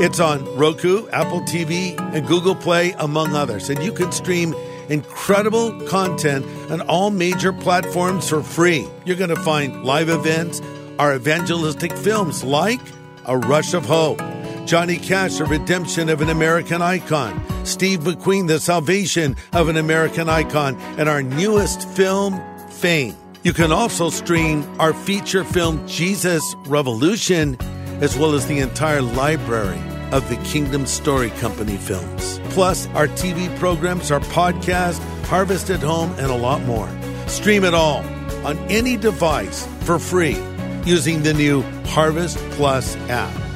It's 0.00 0.20
on 0.20 0.42
Roku, 0.56 1.06
Apple 1.08 1.42
TV, 1.42 2.00
and 2.14 2.26
Google 2.26 2.54
Play, 2.54 2.92
among 2.92 3.34
others. 3.34 3.68
And 3.68 3.82
you 3.82 3.92
can 3.92 4.10
stream 4.10 4.54
incredible 4.88 5.78
content 5.86 6.46
on 6.72 6.80
all 6.80 7.10
major 7.10 7.52
platforms 7.52 8.26
for 8.26 8.42
free. 8.42 8.88
You're 9.04 9.16
going 9.16 9.28
to 9.28 9.36
find 9.36 9.84
live 9.84 10.08
events, 10.08 10.62
our 10.98 11.14
evangelistic 11.14 11.92
films 11.92 12.42
like 12.42 12.80
A 13.26 13.36
Rush 13.36 13.74
of 13.74 13.84
Hope, 13.84 14.22
Johnny 14.68 14.98
Cash, 14.98 15.38
The 15.38 15.46
Redemption 15.46 16.10
of 16.10 16.20
an 16.20 16.28
American 16.28 16.82
Icon, 16.82 17.42
Steve 17.64 18.00
McQueen, 18.00 18.48
The 18.48 18.60
Salvation 18.60 19.34
of 19.54 19.70
an 19.70 19.78
American 19.78 20.28
Icon, 20.28 20.76
and 20.98 21.08
our 21.08 21.22
newest 21.22 21.88
film, 21.88 22.38
Fame. 22.68 23.16
You 23.44 23.54
can 23.54 23.72
also 23.72 24.10
stream 24.10 24.62
our 24.78 24.92
feature 24.92 25.42
film, 25.42 25.88
Jesus 25.88 26.54
Revolution, 26.66 27.56
as 28.02 28.18
well 28.18 28.34
as 28.34 28.46
the 28.46 28.58
entire 28.58 29.00
library 29.00 29.80
of 30.12 30.28
the 30.28 30.36
Kingdom 30.44 30.84
Story 30.84 31.30
Company 31.30 31.78
films. 31.78 32.38
Plus, 32.50 32.88
our 32.88 33.08
TV 33.08 33.48
programs, 33.58 34.10
our 34.10 34.20
podcast, 34.20 34.98
Harvest 35.24 35.70
at 35.70 35.80
Home, 35.80 36.10
and 36.18 36.30
a 36.30 36.36
lot 36.36 36.60
more. 36.64 36.90
Stream 37.26 37.64
it 37.64 37.72
all 37.72 38.04
on 38.44 38.58
any 38.68 38.98
device 38.98 39.66
for 39.80 39.98
free 39.98 40.36
using 40.84 41.22
the 41.22 41.32
new 41.32 41.62
Harvest 41.86 42.36
Plus 42.50 42.96
app. 43.08 43.47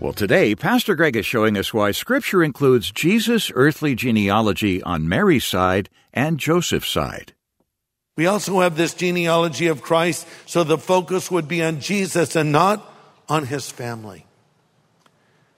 Well, 0.00 0.14
today, 0.14 0.54
Pastor 0.54 0.94
Greg 0.94 1.14
is 1.14 1.26
showing 1.26 1.58
us 1.58 1.74
why 1.74 1.90
Scripture 1.90 2.42
includes 2.42 2.90
Jesus' 2.90 3.52
earthly 3.54 3.94
genealogy 3.94 4.82
on 4.82 5.06
Mary's 5.06 5.44
side 5.44 5.90
and 6.14 6.38
Joseph's 6.38 6.88
side. 6.88 7.34
We 8.16 8.24
also 8.24 8.60
have 8.60 8.78
this 8.78 8.94
genealogy 8.94 9.66
of 9.66 9.82
Christ, 9.82 10.26
so 10.46 10.64
the 10.64 10.78
focus 10.78 11.30
would 11.30 11.48
be 11.48 11.62
on 11.62 11.80
Jesus 11.80 12.34
and 12.34 12.50
not 12.50 12.82
on 13.28 13.44
his 13.44 13.70
family. 13.70 14.24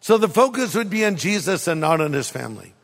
So 0.01 0.19
the 0.19 0.29
focus 0.29 0.75
would 0.75 0.91
be 0.91 1.05
on 1.05 1.15
Jesus 1.15 1.69
and 1.69 1.81
not 1.81 2.01
on 2.01 2.13
his 2.13 2.29
family. 2.29 2.75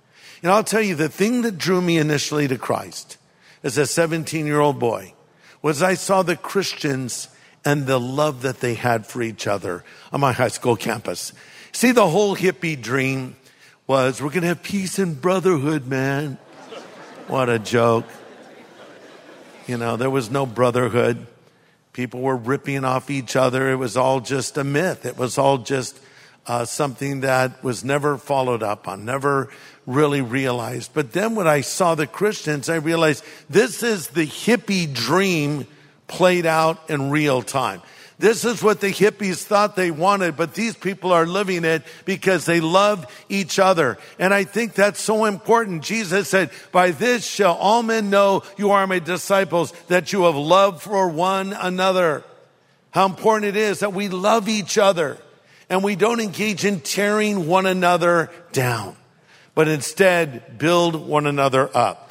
And 0.45 0.53
I'll 0.53 0.63
tell 0.63 0.81
you, 0.81 0.95
the 0.95 1.09
thing 1.09 1.43
that 1.43 1.59
drew 1.59 1.83
me 1.83 1.99
initially 1.99 2.47
to 2.47 2.57
Christ 2.57 3.19
as 3.65 3.77
a 3.77 3.85
17 3.85 4.47
year 4.47 4.61
old 4.61 4.79
boy 4.79 5.13
was 5.61 5.83
I 5.83 5.95
saw 5.95 6.23
the 6.23 6.37
Christians 6.37 7.27
and 7.65 7.87
the 7.87 7.99
love 7.99 8.43
that 8.43 8.61
they 8.61 8.75
had 8.75 9.07
for 9.07 9.23
each 9.23 9.47
other 9.47 9.85
on 10.13 10.21
my 10.21 10.33
high 10.33 10.49
school 10.49 10.77
campus. 10.77 11.33
See, 11.73 11.93
the 11.93 12.09
whole 12.09 12.37
hippie 12.37 12.81
dream 12.81 13.37
was 13.87 14.21
we're 14.23 14.31
going 14.31 14.43
to 14.43 14.49
have 14.49 14.63
peace 14.63 14.99
and 14.99 15.21
brotherhood, 15.21 15.87
man. 15.87 16.39
What 17.27 17.49
a 17.49 17.59
joke. 17.59 18.07
You 19.67 19.77
know, 19.77 19.97
there 19.97 20.11
was 20.11 20.31
no 20.31 20.47
brotherhood. 20.47 21.27
People 21.93 22.21
were 22.21 22.37
ripping 22.37 22.85
off 22.85 23.11
each 23.11 23.37
other. 23.37 23.71
It 23.71 23.77
was 23.77 23.97
all 23.97 24.21
just 24.21 24.57
a 24.57 24.65
myth. 24.65 25.05
It 25.05 25.19
was 25.19 25.37
all 25.37 25.59
just 25.59 25.99
uh, 26.47 26.65
something 26.65 27.21
that 27.21 27.63
was 27.63 27.85
never 27.85 28.17
followed 28.17 28.63
up 28.63 28.89
on, 28.89 29.05
never 29.05 29.51
really 29.87 30.21
realized. 30.21 30.93
But 30.95 31.13
then 31.13 31.35
when 31.35 31.47
I 31.47 31.61
saw 31.61 31.95
the 31.95 32.07
Christians, 32.07 32.69
I 32.69 32.77
realized 32.77 33.25
this 33.51 33.83
is 33.83 34.09
the 34.09 34.27
hippie 34.27 34.93
dream 34.93 35.67
played 36.09 36.47
out 36.47 36.91
in 36.91 37.11
real 37.11 37.43
time. 37.43 37.83
This 38.19 38.45
is 38.45 38.65
what 38.65 38.81
the 38.81 38.89
hippies 38.89 39.45
thought 39.45 39.77
they 39.77 39.93
wanted, 39.93 40.37
but 40.37 40.53
these 40.53 40.75
people 40.75 41.13
are 41.13 41.25
living 41.25 41.65
it 41.65 41.85
because 42.05 42.47
they 42.47 42.59
love 42.59 43.07
each 43.29 43.61
other. 43.61 43.97
And 44.19 44.35
I 44.35 44.43
think 44.43 44.75
that's 44.75 45.01
so 45.01 45.25
important. 45.25 45.85
Jesus 45.85 46.29
said, 46.29 46.51
by 46.73 46.91
this 46.91 47.25
shall 47.25 47.55
all 47.55 47.85
men 47.85 48.11
know 48.11 48.43
you 48.57 48.73
are 48.73 48.89
my 48.89 48.99
disciples, 48.99 49.71
that 49.87 50.13
you 50.13 50.25
have 50.25 50.35
love 50.35 50.83
for 50.83 51.09
one 51.09 51.53
another. 51.53 52.25
How 52.91 53.07
important 53.07 53.57
it 53.57 53.57
is 53.57 53.81
that 53.81 53.93
we 53.93 54.09
love 54.09 54.49
each 54.49 54.79
other 54.79 55.17
and 55.71 55.85
we 55.85 55.95
don't 55.95 56.21
engage 56.21 56.65
in 56.65 56.81
tearing 56.81 57.47
one 57.47 57.67
another 57.67 58.31
down, 58.51 58.97
but 59.55 59.69
instead 59.69 60.59
build 60.59 60.97
one 60.97 61.27
another 61.27 61.71
up. 61.77 62.08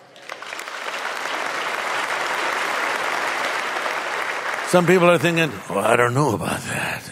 Some 4.67 4.85
people 4.85 5.09
are 5.09 5.17
thinking, 5.17 5.49
well, 5.69 5.85
I 5.85 5.95
don't 5.95 6.13
know 6.13 6.35
about 6.35 6.59
that. 6.59 7.09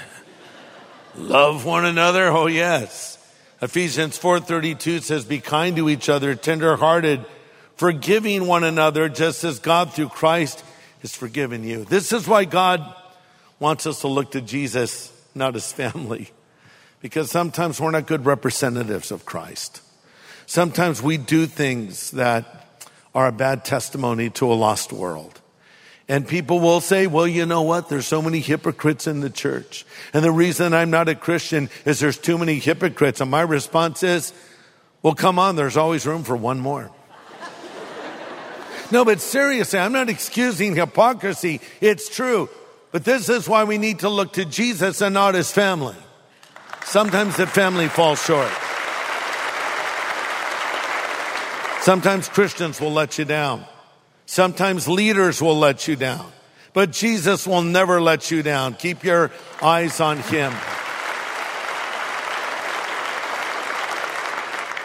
Love 1.16 1.64
one 1.64 1.86
another? 1.86 2.28
Oh 2.28 2.48
yes. 2.48 3.18
Ephesians 3.62 4.20
4:32 4.20 5.02
says 5.02 5.24
be 5.24 5.40
kind 5.40 5.78
to 5.78 5.90
each 5.90 6.10
other, 6.10 6.36
tenderhearted, 6.36 7.24
forgiving 7.78 8.46
one 8.46 8.66
another 8.66 9.08
just 9.08 9.46
as 9.46 9.60
God 9.60 9.94
through 9.94 10.10
Christ 10.10 10.66
has 11.02 11.16
forgiven 11.16 11.64
you. 11.64 11.86
This 11.86 12.12
is 12.12 12.28
why 12.28 12.44
God 12.44 12.94
wants 13.58 13.88
us 13.88 14.02
to 14.02 14.10
look 14.10 14.32
to 14.32 14.42
Jesus, 14.42 15.14
not 15.34 15.54
his 15.54 15.72
family. 15.72 16.32
Because 17.02 17.32
sometimes 17.32 17.80
we're 17.80 17.92
not 17.92 18.06
good 18.06 18.26
representatives 18.26 19.12
of 19.12 19.26
Christ. 19.26 19.82
Sometimes 20.46 21.02
we 21.02 21.18
do 21.18 21.46
things 21.46 22.12
that 22.12 22.84
are 23.14 23.28
a 23.28 23.32
bad 23.32 23.64
testimony 23.64 24.30
to 24.32 24.52
a 24.52 24.56
lost 24.56 24.92
world. 24.92 25.40
And 26.08 26.28
people 26.28 26.60
will 26.60 26.82
say, 26.82 27.08
well, 27.08 27.28
you 27.28 27.46
know 27.48 27.64
what? 27.64 27.90
There's 27.90 28.06
so 28.06 28.22
many 28.22 28.40
hypocrites 28.40 29.08
in 29.08 29.22
the 29.22 29.30
church. 29.30 29.86
And 30.14 30.24
the 30.24 30.32
reason 30.32 30.74
I'm 30.74 30.92
not 30.92 31.10
a 31.10 31.16
Christian 31.16 31.70
is 31.84 32.00
there's 32.00 32.20
too 32.20 32.38
many 32.38 32.60
hypocrites. 32.60 33.22
And 33.22 33.32
my 33.32 33.42
response 33.42 34.04
is, 34.04 34.32
well, 35.02 35.16
come 35.16 35.40
on, 35.40 35.56
there's 35.56 35.78
always 35.78 36.06
room 36.06 36.24
for 36.24 36.36
one 36.36 36.60
more. 36.60 36.92
no, 38.92 39.04
but 39.04 39.20
seriously, 39.20 39.80
I'm 39.80 39.94
not 39.94 40.10
excusing 40.10 40.76
hypocrisy. 40.76 41.60
It's 41.82 42.08
true. 42.08 42.50
But 42.92 43.04
this 43.04 43.28
is 43.28 43.50
why 43.50 43.64
we 43.64 43.80
need 43.80 44.00
to 44.00 44.10
look 44.10 44.34
to 44.34 44.46
Jesus 44.46 45.02
and 45.02 45.16
not 45.16 45.34
his 45.34 45.52
family. 45.52 45.96
Sometimes 46.86 47.36
the 47.36 47.48
family 47.48 47.88
falls 47.88 48.24
short. 48.24 48.52
Sometimes 51.82 52.30
Christians 52.30 52.80
will 52.80 52.94
let 52.94 53.18
you 53.18 53.26
down. 53.26 53.66
Sometimes 54.26 54.88
leaders 54.88 55.42
will 55.42 55.58
let 55.58 55.88
you 55.88 55.96
down, 55.96 56.32
but 56.74 56.92
Jesus 56.92 57.46
will 57.46 57.62
never 57.62 58.02
let 58.02 58.32
you 58.32 58.42
down. 58.42 58.74
Keep 58.74 59.04
your 59.04 59.32
eyes 59.62 60.00
on 60.00 60.18
Him. 60.18 60.52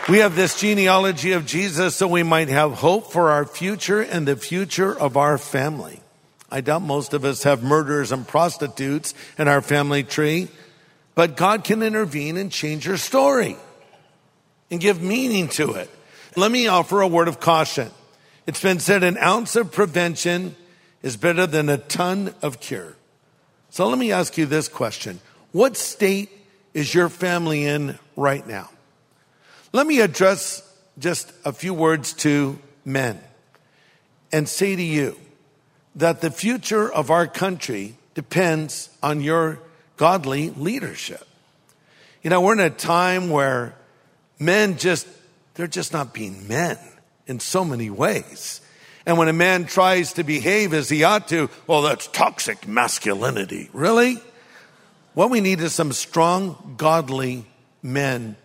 We 0.09 0.19
have 0.19 0.35
this 0.35 0.59
genealogy 0.59 1.33
of 1.33 1.47
Jesus 1.47 1.95
so 1.95 2.09
we 2.09 2.25
might 2.25 2.49
have 2.49 2.73
hope 2.73 3.13
for 3.13 3.31
our 3.31 3.45
future 3.45 4.01
and 4.01 4.27
the 4.27 4.35
future 4.37 4.99
of 4.99 5.17
our 5.17 5.39
family. 5.39 6.01
I 6.51 6.63
doubt 6.63 6.83
most 6.83 7.15
of 7.15 7.25
us 7.25 7.45
have 7.45 7.63
murderers 7.63 8.11
and 8.11 8.27
prostitutes 8.27 9.15
in 9.39 9.47
our 9.47 9.61
family 9.61 10.03
tree, 10.03 10.49
but 11.15 11.37
God 11.37 11.63
can 11.63 11.83
intervene 11.83 12.37
and 12.37 12.51
change 12.51 12.87
your 12.87 12.97
story 12.97 13.57
and 14.69 14.81
give 14.81 15.01
meaning 15.01 15.49
to 15.51 15.75
it. 15.75 15.89
Let 16.35 16.51
me 16.51 16.67
offer 16.67 17.01
a 17.03 17.07
word 17.07 17.29
of 17.29 17.39
caution. 17.39 17.91
It's 18.47 18.63
been 18.63 18.81
said 18.81 19.03
an 19.03 19.19
ounce 19.19 19.57
of 19.57 19.73
prevention 19.73 20.57
is 21.03 21.17
better 21.17 21.47
than 21.47 21.69
a 21.69 21.79
ton 21.79 22.35
of 22.43 22.61
cure. 22.61 22.97
So 23.71 23.89
let 23.89 23.99
me 23.99 24.13
ask 24.13 24.37
you 24.37 24.47
this 24.47 24.69
question. 24.69 25.21
What 25.53 25.77
state 25.77 26.31
is 26.75 26.95
your 26.95 27.09
family 27.09 27.65
in 27.65 27.99
right 28.17 28.47
now? 28.47 28.71
Let 29.73 29.87
me 29.87 30.01
address 30.01 30.63
just 30.99 31.33
a 31.45 31.53
few 31.53 31.73
words 31.73 32.13
to 32.15 32.59
men 32.85 33.21
and 34.33 34.49
say 34.49 34.77
to 34.77 34.83
you, 34.83 35.17
that 35.95 36.21
the 36.21 36.31
future 36.31 36.91
of 36.91 37.11
our 37.11 37.27
country 37.27 37.97
depends 38.15 38.91
on 39.03 39.21
your 39.21 39.59
godly 39.97 40.51
leadership. 40.51 41.27
You 42.23 42.31
know, 42.31 42.41
we're 42.41 42.53
in 42.55 42.61
a 42.61 42.71
time 42.71 43.31
where 43.31 43.75
men 44.39 44.79
just, 44.79 45.07
they're 45.55 45.67
just 45.67 45.93
not 45.93 46.13
being 46.15 46.47
men 46.47 46.79
in 47.31 47.39
so 47.41 47.65
many 47.65 47.89
ways. 47.89 48.61
And 49.07 49.17
when 49.17 49.29
a 49.29 49.33
man 49.33 49.65
tries 49.65 50.15
to 50.15 50.25
behave 50.25 50.75
as 50.75 50.89
he 50.89 51.05
ought 51.05 51.29
to, 51.29 51.49
well, 51.67 51.83
that's 51.83 52.09
toxic 52.09 52.69
masculinity. 52.69 53.71
Really? 53.73 54.19
What 55.15 55.31
we 55.31 55.41
need 55.41 55.61
is 55.61 55.73
some 55.73 55.93
strong, 55.93 56.75
godly 56.77 57.47
men 57.83 58.37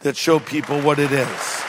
that 0.00 0.16
show 0.16 0.40
people 0.40 0.80
what 0.80 0.98
it 0.98 1.12
is. 1.12 1.62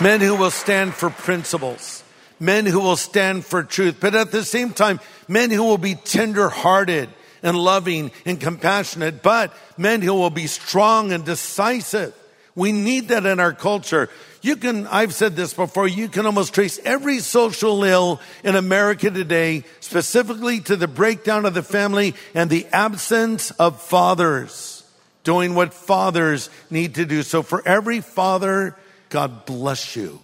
Men 0.00 0.20
who 0.20 0.34
will 0.36 0.50
stand 0.50 0.94
for 0.94 1.10
principles. 1.10 2.02
Men 2.40 2.64
who 2.64 2.80
will 2.80 2.96
stand 2.96 3.44
for 3.44 3.62
truth. 3.62 3.98
But 4.00 4.14
at 4.14 4.32
the 4.32 4.44
same 4.44 4.70
time, 4.70 5.00
men 5.28 5.50
who 5.50 5.64
will 5.64 5.78
be 5.78 5.94
tender 5.94 6.48
hearted 6.48 7.08
and 7.42 7.56
loving 7.56 8.10
and 8.24 8.40
compassionate, 8.40 9.22
but 9.22 9.52
men 9.76 10.02
who 10.02 10.14
will 10.14 10.30
be 10.30 10.46
strong 10.46 11.12
and 11.12 11.24
decisive. 11.24 12.14
We 12.54 12.72
need 12.72 13.08
that 13.08 13.24
in 13.24 13.40
our 13.40 13.52
culture. 13.52 14.10
You 14.42 14.56
can, 14.56 14.86
I've 14.88 15.14
said 15.14 15.36
this 15.36 15.54
before, 15.54 15.88
you 15.88 16.08
can 16.08 16.26
almost 16.26 16.54
trace 16.54 16.78
every 16.84 17.20
social 17.20 17.82
ill 17.84 18.20
in 18.44 18.56
America 18.56 19.10
today, 19.10 19.64
specifically 19.80 20.60
to 20.60 20.76
the 20.76 20.88
breakdown 20.88 21.46
of 21.46 21.54
the 21.54 21.62
family 21.62 22.14
and 22.34 22.50
the 22.50 22.66
absence 22.72 23.50
of 23.52 23.80
fathers 23.80 24.82
doing 25.24 25.54
what 25.54 25.72
fathers 25.72 26.50
need 26.70 26.96
to 26.96 27.04
do. 27.04 27.22
So 27.22 27.42
for 27.42 27.66
every 27.66 28.00
father, 28.00 28.76
God 29.08 29.46
bless 29.46 29.96
you 29.96 30.20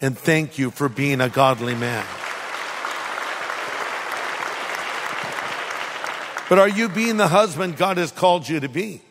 and 0.00 0.16
thank 0.16 0.58
you 0.58 0.70
for 0.70 0.88
being 0.88 1.20
a 1.20 1.28
godly 1.28 1.74
man. 1.74 2.04
But 6.48 6.58
are 6.58 6.68
you 6.68 6.88
being 6.88 7.16
the 7.16 7.28
husband 7.28 7.76
God 7.76 7.96
has 7.96 8.12
called 8.12 8.48
you 8.48 8.60
to 8.60 8.68
be? 8.68 9.02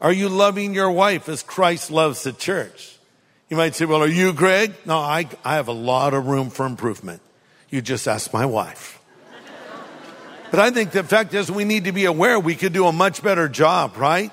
Are 0.00 0.12
you 0.12 0.28
loving 0.28 0.74
your 0.74 0.90
wife 0.90 1.28
as 1.28 1.42
Christ 1.42 1.90
loves 1.90 2.22
the 2.22 2.32
church? 2.32 2.98
You 3.48 3.56
might 3.56 3.74
say, 3.74 3.86
well, 3.86 4.02
are 4.02 4.08
you 4.08 4.32
Greg? 4.32 4.74
No, 4.84 4.98
I, 4.98 5.26
I 5.44 5.54
have 5.54 5.68
a 5.68 5.72
lot 5.72 6.12
of 6.12 6.26
room 6.26 6.50
for 6.50 6.66
improvement. 6.66 7.22
You 7.70 7.80
just 7.80 8.06
ask 8.06 8.32
my 8.32 8.44
wife. 8.44 9.00
but 10.50 10.60
I 10.60 10.70
think 10.70 10.90
the 10.90 11.02
fact 11.02 11.32
is 11.32 11.50
we 11.50 11.64
need 11.64 11.84
to 11.84 11.92
be 11.92 12.04
aware 12.04 12.38
we 12.38 12.56
could 12.56 12.72
do 12.72 12.86
a 12.86 12.92
much 12.92 13.22
better 13.22 13.48
job, 13.48 13.96
right? 13.96 14.32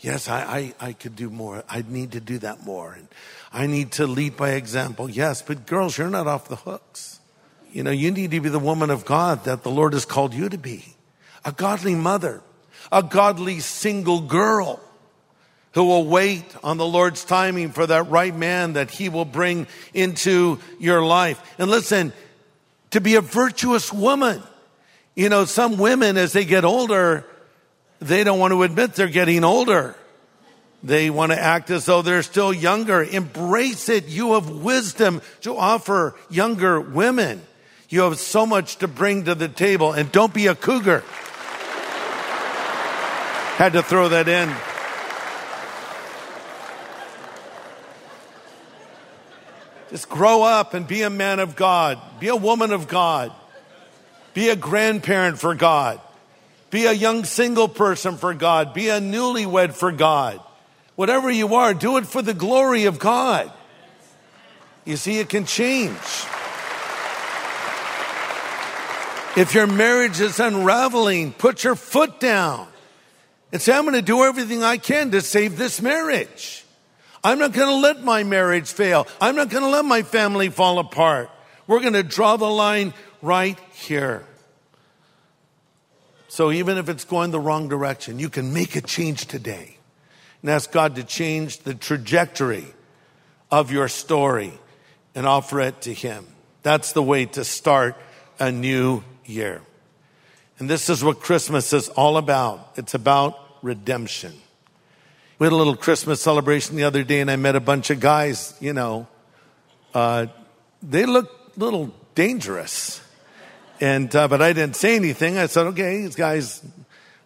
Yes, 0.00 0.28
I, 0.28 0.74
I, 0.80 0.88
I 0.88 0.92
could 0.94 1.14
do 1.14 1.30
more. 1.30 1.62
I 1.68 1.84
need 1.86 2.12
to 2.12 2.20
do 2.20 2.38
that 2.38 2.64
more. 2.64 2.94
And 2.94 3.08
I 3.52 3.66
need 3.66 3.92
to 3.92 4.06
lead 4.06 4.36
by 4.36 4.50
example. 4.50 5.08
Yes, 5.08 5.42
but 5.42 5.66
girls, 5.66 5.96
you're 5.96 6.10
not 6.10 6.26
off 6.26 6.48
the 6.48 6.56
hooks. 6.56 7.20
You 7.70 7.82
know, 7.82 7.90
you 7.90 8.10
need 8.10 8.32
to 8.32 8.40
be 8.40 8.48
the 8.48 8.58
woman 8.58 8.90
of 8.90 9.04
God 9.04 9.44
that 9.44 9.62
the 9.62 9.70
Lord 9.70 9.92
has 9.92 10.04
called 10.04 10.34
you 10.34 10.48
to 10.48 10.58
be. 10.58 10.93
A 11.44 11.52
godly 11.52 11.94
mother, 11.94 12.42
a 12.90 13.02
godly 13.02 13.60
single 13.60 14.20
girl 14.20 14.80
who 15.72 15.84
will 15.84 16.06
wait 16.06 16.44
on 16.62 16.76
the 16.76 16.86
Lord's 16.86 17.24
timing 17.24 17.70
for 17.70 17.86
that 17.86 18.08
right 18.08 18.34
man 18.34 18.74
that 18.74 18.90
he 18.90 19.08
will 19.08 19.24
bring 19.24 19.66
into 19.92 20.58
your 20.78 21.02
life. 21.02 21.54
And 21.58 21.68
listen, 21.70 22.12
to 22.90 23.00
be 23.00 23.16
a 23.16 23.20
virtuous 23.20 23.92
woman. 23.92 24.40
You 25.16 25.28
know, 25.28 25.44
some 25.44 25.76
women, 25.76 26.16
as 26.16 26.32
they 26.32 26.44
get 26.44 26.64
older, 26.64 27.26
they 28.00 28.22
don't 28.22 28.38
want 28.38 28.52
to 28.52 28.62
admit 28.62 28.94
they're 28.94 29.08
getting 29.08 29.42
older. 29.42 29.96
They 30.84 31.10
want 31.10 31.32
to 31.32 31.40
act 31.40 31.70
as 31.70 31.86
though 31.86 32.02
they're 32.02 32.22
still 32.22 32.52
younger. 32.52 33.02
Embrace 33.02 33.88
it. 33.88 34.06
You 34.06 34.34
have 34.34 34.50
wisdom 34.50 35.22
to 35.40 35.56
offer 35.56 36.14
younger 36.30 36.80
women. 36.80 37.42
You 37.88 38.02
have 38.02 38.18
so 38.18 38.44
much 38.44 38.76
to 38.76 38.88
bring 38.88 39.24
to 39.24 39.34
the 39.34 39.48
table 39.48 39.92
and 39.92 40.12
don't 40.12 40.34
be 40.34 40.46
a 40.46 40.54
cougar. 40.54 41.02
Had 43.56 43.74
to 43.74 43.84
throw 43.84 44.08
that 44.08 44.26
in. 44.26 44.52
Just 49.90 50.08
grow 50.08 50.42
up 50.42 50.74
and 50.74 50.88
be 50.88 51.02
a 51.02 51.10
man 51.10 51.38
of 51.38 51.54
God. 51.54 52.00
Be 52.18 52.26
a 52.26 52.34
woman 52.34 52.72
of 52.72 52.88
God. 52.88 53.30
Be 54.34 54.48
a 54.48 54.56
grandparent 54.56 55.38
for 55.38 55.54
God. 55.54 56.00
Be 56.70 56.86
a 56.86 56.92
young 56.92 57.22
single 57.22 57.68
person 57.68 58.16
for 58.16 58.34
God. 58.34 58.74
Be 58.74 58.88
a 58.88 58.98
newlywed 58.98 59.72
for 59.72 59.92
God. 59.92 60.40
Whatever 60.96 61.30
you 61.30 61.54
are, 61.54 61.74
do 61.74 61.96
it 61.96 62.06
for 62.06 62.22
the 62.22 62.34
glory 62.34 62.86
of 62.86 62.98
God. 62.98 63.52
You 64.84 64.96
see, 64.96 65.20
it 65.20 65.28
can 65.28 65.44
change. 65.44 65.94
If 69.36 69.52
your 69.54 69.68
marriage 69.68 70.20
is 70.20 70.40
unraveling, 70.40 71.34
put 71.34 71.62
your 71.62 71.76
foot 71.76 72.18
down 72.18 72.66
and 73.54 73.62
say, 73.62 73.72
I'm 73.72 73.84
going 73.84 73.94
to 73.94 74.02
do 74.02 74.24
everything 74.24 74.64
I 74.64 74.78
can 74.78 75.12
to 75.12 75.20
save 75.20 75.56
this 75.56 75.80
marriage. 75.80 76.64
I'm 77.22 77.38
not 77.38 77.52
going 77.52 77.68
to 77.68 77.76
let 77.76 78.02
my 78.02 78.24
marriage 78.24 78.72
fail. 78.72 79.06
I'm 79.20 79.36
not 79.36 79.48
going 79.48 79.62
to 79.62 79.70
let 79.70 79.84
my 79.84 80.02
family 80.02 80.48
fall 80.48 80.80
apart. 80.80 81.30
We're 81.68 81.78
going 81.78 81.92
to 81.92 82.02
draw 82.02 82.36
the 82.36 82.50
line 82.50 82.92
right 83.22 83.56
here. 83.72 84.26
So 86.26 86.50
even 86.50 86.78
if 86.78 86.88
it's 86.88 87.04
going 87.04 87.30
the 87.30 87.38
wrong 87.38 87.68
direction, 87.68 88.18
you 88.18 88.28
can 88.28 88.52
make 88.52 88.74
a 88.74 88.80
change 88.80 89.26
today 89.26 89.76
and 90.42 90.50
ask 90.50 90.72
God 90.72 90.96
to 90.96 91.04
change 91.04 91.58
the 91.58 91.76
trajectory 91.76 92.66
of 93.52 93.70
your 93.70 93.86
story 93.86 94.52
and 95.14 95.28
offer 95.28 95.60
it 95.60 95.80
to 95.82 95.94
Him. 95.94 96.26
That's 96.64 96.92
the 96.92 97.04
way 97.04 97.26
to 97.26 97.44
start 97.44 97.96
a 98.40 98.50
new 98.50 99.04
year. 99.24 99.62
And 100.58 100.68
this 100.68 100.90
is 100.90 101.04
what 101.04 101.20
Christmas 101.20 101.72
is 101.72 101.88
all 101.90 102.16
about. 102.16 102.72
It's 102.74 102.94
about 102.94 103.38
redemption. 103.64 104.32
We 105.38 105.46
had 105.46 105.52
a 105.52 105.56
little 105.56 105.74
Christmas 105.74 106.20
celebration 106.20 106.76
the 106.76 106.84
other 106.84 107.02
day, 107.02 107.20
and 107.20 107.30
I 107.30 107.36
met 107.36 107.56
a 107.56 107.60
bunch 107.60 107.90
of 107.90 107.98
guys, 107.98 108.54
you 108.60 108.72
know, 108.72 109.08
uh, 109.94 110.26
they 110.82 111.06
looked 111.06 111.56
a 111.56 111.60
little 111.60 111.92
dangerous. 112.14 113.00
And, 113.80 114.14
uh, 114.14 114.28
but 114.28 114.42
I 114.42 114.52
didn't 114.52 114.76
say 114.76 114.96
anything. 114.96 115.38
I 115.38 115.46
said, 115.46 115.66
okay, 115.68 116.02
these 116.02 116.14
guys, 116.14 116.62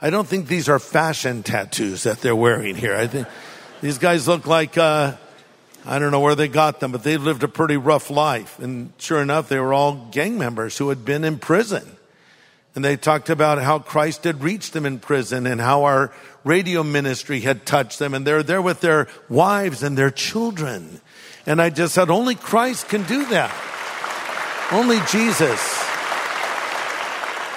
I 0.01 0.11
don't 0.11 0.27
think 0.27 0.46
these 0.46 0.68
are 0.68 0.79
fashion 0.79 1.42
tattoos 1.42 2.05
that 2.05 2.20
they're 2.20 2.37
wearing 2.37 2.77
here. 2.77 2.94
I 2.94 3.09
think 3.09 3.27
these 3.83 3.98
guys 3.98 4.29
look 4.29 4.46
like, 4.46 4.79
uh, 4.79 5.16
I 5.85 5.98
don't 5.98 6.12
know 6.12 6.20
where 6.20 6.35
they 6.35 6.48
got 6.48 6.81
them, 6.81 6.92
but 6.92 7.03
they've 7.03 7.22
lived 7.22 7.42
a 7.42 7.48
pretty 7.48 7.77
rough 7.77 8.11
life. 8.11 8.59
And 8.59 8.92
sure 8.98 9.20
enough, 9.20 9.48
they 9.48 9.59
were 9.59 9.74
all 9.74 10.09
gang 10.12 10.38
members 10.38 10.79
who 10.79 10.88
had 10.88 11.05
been 11.05 11.24
in 11.24 11.38
prison. 11.38 11.97
And 12.78 12.84
they 12.84 12.96
talked 12.96 13.28
about 13.28 13.60
how 13.60 13.80
Christ 13.80 14.22
had 14.22 14.40
reached 14.40 14.72
them 14.72 14.86
in 14.86 15.00
prison 15.00 15.48
and 15.48 15.60
how 15.60 15.82
our 15.82 16.12
radio 16.44 16.84
ministry 16.84 17.40
had 17.40 17.66
touched 17.66 17.98
them. 17.98 18.14
And 18.14 18.24
they're 18.24 18.44
there 18.44 18.62
with 18.62 18.80
their 18.82 19.08
wives 19.28 19.82
and 19.82 19.98
their 19.98 20.12
children. 20.12 21.00
And 21.44 21.60
I 21.60 21.70
just 21.70 21.92
said, 21.92 22.08
only 22.08 22.36
Christ 22.36 22.88
can 22.88 23.02
do 23.02 23.26
that. 23.30 23.52
Only 24.70 25.00
Jesus. 25.10 25.60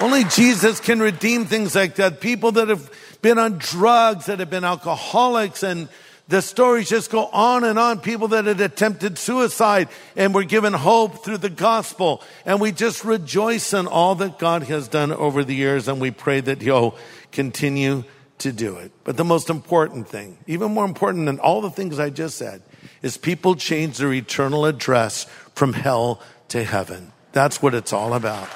Only 0.02 0.24
Jesus 0.24 0.80
can 0.80 1.00
redeem 1.00 1.46
things 1.46 1.76
like 1.76 1.98
that. 1.98 2.20
People 2.20 2.54
that 2.54 2.70
have 2.70 2.90
been 3.22 3.38
on 3.38 3.60
drugs, 3.60 4.26
that 4.26 4.40
have 4.40 4.50
been 4.50 4.64
alcoholics, 4.64 5.62
and 5.62 5.88
the 6.28 6.42
stories 6.42 6.90
just 6.90 7.12
go 7.12 7.26
on 7.28 7.64
and 7.64 7.78
on. 7.78 8.00
People 8.00 8.30
that 8.30 8.46
had 8.46 8.62
attempted 8.62 9.18
suicide 9.18 9.90
and 10.16 10.34
were 10.34 10.44
given 10.44 10.74
hope 10.74 11.24
through 11.24 11.40
the 11.40 11.50
gospel. 11.50 12.22
And 12.46 12.62
we 12.62 12.72
just 12.72 13.04
rejoice 13.04 13.74
in 13.74 13.88
all 13.88 14.16
that 14.16 14.40
God 14.40 14.64
has 14.64 14.88
done 14.88 15.12
over 15.12 15.44
the 15.44 15.56
years, 15.56 15.88
and 15.88 16.00
we 16.00 16.12
pray 16.12 16.40
that 16.42 16.62
He'll 16.62 16.96
continue 17.32 18.04
to 18.40 18.52
do 18.52 18.78
it. 18.78 18.92
But 19.04 19.18
the 19.18 19.24
most 19.24 19.50
important 19.50 20.08
thing, 20.08 20.38
even 20.48 20.72
more 20.74 20.86
important 20.86 21.26
than 21.26 21.40
all 21.40 21.62
the 21.62 21.70
things 21.70 22.00
I 22.00 22.10
just 22.10 22.38
said, 22.38 22.62
is 23.02 23.18
people 23.18 23.56
change 23.56 23.98
their 23.98 24.14
eternal 24.14 24.66
address 24.66 25.26
from 25.54 25.74
hell 25.74 26.22
to 26.50 26.64
heaven. 26.64 27.12
That's 27.34 27.62
what 27.62 27.74
it's 27.74 27.94
all 27.94 28.14
about. 28.14 28.48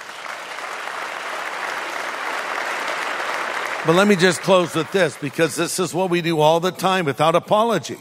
But 3.85 3.93
let 3.93 4.07
me 4.07 4.15
just 4.15 4.41
close 4.41 4.73
with 4.73 4.91
this 4.91 5.15
because 5.15 5.55
this 5.55 5.77
is 5.77 5.93
what 5.93 6.09
we 6.09 6.21
do 6.21 6.39
all 6.39 6.59
the 6.59 6.71
time 6.71 7.05
without 7.05 7.35
apology. 7.35 7.99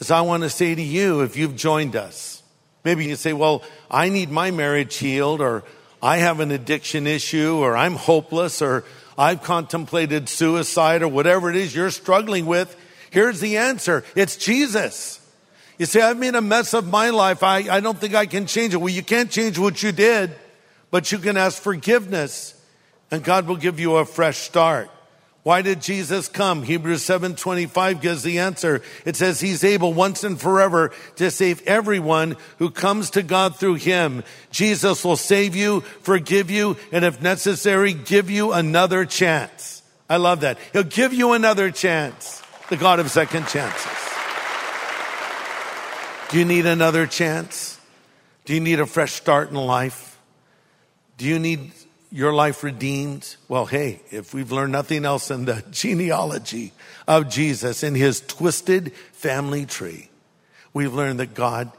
Is 0.00 0.10
I 0.10 0.22
want 0.22 0.42
to 0.42 0.50
say 0.50 0.74
to 0.74 0.82
you, 0.82 1.20
if 1.20 1.36
you've 1.36 1.54
joined 1.54 1.94
us, 1.94 2.42
maybe 2.82 3.04
you 3.04 3.14
say, 3.14 3.32
well, 3.32 3.62
I 3.88 4.08
need 4.08 4.32
my 4.32 4.50
marriage 4.50 4.96
healed 4.96 5.40
or 5.40 5.62
I 6.02 6.16
have 6.16 6.40
an 6.40 6.50
addiction 6.50 7.06
issue 7.06 7.56
or 7.58 7.76
I'm 7.76 7.94
hopeless 7.94 8.60
or 8.60 8.84
I've 9.16 9.44
contemplated 9.44 10.28
suicide 10.28 11.02
or 11.02 11.08
whatever 11.08 11.50
it 11.50 11.54
is 11.54 11.72
you're 11.72 11.92
struggling 11.92 12.44
with. 12.44 12.76
Here's 13.10 13.38
the 13.38 13.58
answer. 13.58 14.02
It's 14.16 14.36
Jesus. 14.36 15.20
You 15.78 15.86
say, 15.86 16.02
I've 16.02 16.18
made 16.18 16.34
a 16.34 16.42
mess 16.42 16.74
of 16.74 16.88
my 16.88 17.10
life. 17.10 17.44
I, 17.44 17.58
I 17.58 17.78
don't 17.78 17.96
think 17.96 18.16
I 18.16 18.26
can 18.26 18.46
change 18.46 18.74
it. 18.74 18.78
Well, 18.78 18.88
you 18.88 19.04
can't 19.04 19.30
change 19.30 19.56
what 19.56 19.84
you 19.84 19.92
did, 19.92 20.32
but 20.90 21.12
you 21.12 21.18
can 21.18 21.36
ask 21.36 21.62
forgiveness 21.62 22.60
and 23.10 23.22
God 23.22 23.46
will 23.46 23.56
give 23.56 23.78
you 23.80 23.96
a 23.96 24.04
fresh 24.04 24.38
start. 24.38 24.90
Why 25.44 25.60
did 25.60 25.82
Jesus 25.82 26.26
come? 26.26 26.62
Hebrews 26.62 27.02
7:25 27.04 28.00
gives 28.00 28.22
the 28.22 28.38
answer. 28.38 28.80
It 29.04 29.14
says 29.14 29.40
he's 29.40 29.62
able 29.62 29.92
once 29.92 30.24
and 30.24 30.40
forever 30.40 30.90
to 31.16 31.30
save 31.30 31.62
everyone 31.66 32.36
who 32.58 32.70
comes 32.70 33.10
to 33.10 33.22
God 33.22 33.56
through 33.56 33.74
him. 33.74 34.24
Jesus 34.50 35.04
will 35.04 35.18
save 35.18 35.54
you, 35.54 35.82
forgive 36.00 36.50
you, 36.50 36.78
and 36.90 37.04
if 37.04 37.20
necessary, 37.20 37.92
give 37.92 38.30
you 38.30 38.52
another 38.52 39.04
chance. 39.04 39.82
I 40.08 40.16
love 40.16 40.40
that. 40.40 40.56
He'll 40.72 40.82
give 40.82 41.12
you 41.12 41.32
another 41.32 41.70
chance. 41.70 42.42
The 42.70 42.78
God 42.78 42.98
of 42.98 43.10
second 43.10 43.46
chances. 43.48 43.92
Do 46.30 46.38
you 46.38 46.46
need 46.46 46.64
another 46.64 47.06
chance? 47.06 47.78
Do 48.46 48.54
you 48.54 48.60
need 48.60 48.80
a 48.80 48.86
fresh 48.86 49.12
start 49.12 49.50
in 49.50 49.56
life? 49.56 50.18
Do 51.18 51.26
you 51.26 51.38
need 51.38 51.72
your 52.14 52.32
life 52.32 52.62
redeemed? 52.62 53.34
Well, 53.48 53.66
hey, 53.66 54.00
if 54.12 54.32
we've 54.32 54.52
learned 54.52 54.70
nothing 54.70 55.04
else 55.04 55.32
in 55.32 55.46
the 55.46 55.64
genealogy 55.72 56.72
of 57.08 57.28
Jesus 57.28 57.82
in 57.82 57.96
his 57.96 58.20
twisted 58.20 58.92
family 59.12 59.66
tree, 59.66 60.10
we've 60.72 60.94
learned 60.94 61.18
that 61.18 61.34
God 61.34 61.72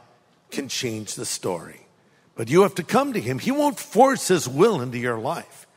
can 0.51 0.67
change 0.67 1.15
the 1.15 1.25
story. 1.25 1.87
But 2.35 2.49
you 2.49 2.63
have 2.63 2.75
to 2.75 2.83
come 2.83 3.13
to 3.13 3.21
him. 3.21 3.39
He 3.39 3.51
won't 3.51 3.79
force 3.79 4.27
his 4.27 4.45
will 4.45 4.81
into 4.81 4.97
your 4.97 5.17
life. 5.17 5.67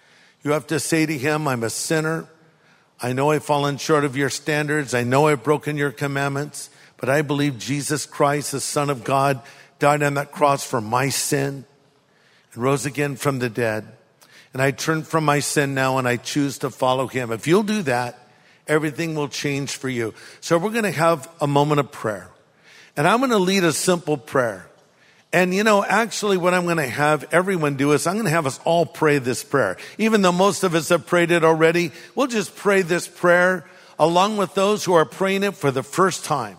You 0.43 0.51
have 0.51 0.67
to 0.67 0.81
say 0.81 1.07
to 1.07 1.17
him, 1.17 1.47
I'm 1.47 1.63
a 1.63 1.71
sinner. 1.71 2.27
I 3.01 3.13
know 3.13 3.31
I've 3.31 3.45
fallen 3.45 3.77
short 3.77 4.05
of 4.05 4.17
your 4.17 4.29
standards. 4.29 4.93
I 4.93 5.05
know 5.05 5.29
I've 5.29 5.45
broken 5.45 5.77
your 5.77 5.93
commandments, 5.93 6.69
but 6.97 7.09
I 7.09 7.23
believe 7.23 7.61
Jesus 7.61 8.07
Christ, 8.07 8.51
the 8.51 8.61
Son 8.61 8.91
of 8.91 9.05
God, 9.05 9.41
died 9.79 10.03
on 10.03 10.15
that 10.15 10.33
cross 10.33 10.65
for 10.65 10.81
my 10.81 11.11
sin 11.11 11.65
and 12.53 12.63
rose 12.63 12.87
again 12.87 13.15
from 13.15 13.39
the 13.39 13.49
dead. 13.49 13.87
And 14.59 14.65
I 14.65 14.73
turn 14.73 15.05
from 15.05 15.25
my 15.25 15.39
sin 15.39 15.73
now 15.75 15.99
and 15.99 16.09
I 16.09 16.17
choose 16.17 16.59
to 16.59 16.71
follow 16.71 17.07
him. 17.07 17.31
If 17.31 17.47
you'll 17.47 17.63
do 17.63 17.83
that, 17.83 18.19
everything 18.67 19.15
will 19.15 19.29
change 19.29 19.77
for 19.77 19.89
you. 19.89 20.15
So 20.41 20.59
we're 20.59 20.73
going 20.73 20.83
to 20.83 20.91
have 20.91 21.31
a 21.41 21.47
moment 21.47 21.79
of 21.79 21.93
prayer. 21.93 22.29
And 22.97 23.07
I'm 23.07 23.19
going 23.19 23.31
to 23.31 23.39
lead 23.39 23.63
a 23.63 23.73
simple 23.73 24.17
prayer. 24.17 24.67
And 25.33 25.55
you 25.55 25.63
know, 25.63 25.85
actually 25.85 26.39
what 26.39 26.55
I'm 26.55 26.65
going 26.65 26.79
to 26.79 26.89
have 26.89 27.33
everyone 27.33 27.77
do 27.77 27.93
is 27.93 28.05
I'm 28.05 28.15
going 28.15 28.25
to 28.25 28.33
have 28.33 28.47
us 28.47 28.59
all 28.65 28.85
pray 28.85 29.19
this 29.19 29.45
prayer. 29.45 29.77
Even 29.97 30.23
though 30.23 30.33
most 30.33 30.65
of 30.65 30.75
us 30.75 30.89
have 30.89 31.07
prayed 31.07 31.31
it 31.31 31.45
already, 31.45 31.93
we'll 32.17 32.27
just 32.27 32.57
pray 32.57 32.83
this 32.83 33.07
prayer 33.07 33.65
along 33.97 34.39
with 34.39 34.57
those 34.57 34.85
who 34.85 34.95
are 34.95 35.05
praying 35.05 35.45
it 35.45 35.55
for 35.55 35.71
the 35.71 35.85
first 35.85 36.25
time. 36.25 36.57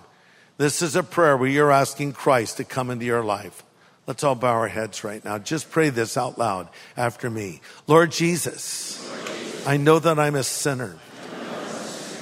This 0.55 0.81
is 0.81 0.95
a 0.95 1.03
prayer 1.03 1.35
where 1.35 1.49
you're 1.49 1.69
asking 1.69 2.13
Christ 2.13 2.55
to 2.57 2.63
come 2.63 2.91
into 2.91 3.03
your 3.03 3.25
life. 3.25 3.61
Let's 4.09 4.23
all 4.23 4.33
bow 4.33 4.53
our 4.53 4.67
heads 4.67 5.03
right 5.03 5.23
now. 5.23 5.37
Just 5.37 5.69
pray 5.69 5.89
this 5.91 6.17
out 6.17 6.39
loud 6.39 6.67
after 6.97 7.29
me. 7.29 7.61
Lord 7.85 8.11
Jesus, 8.11 9.07
I 9.67 9.77
know 9.77 9.99
that 9.99 10.17
I'm 10.17 10.33
a 10.33 10.41
sinner, 10.41 10.97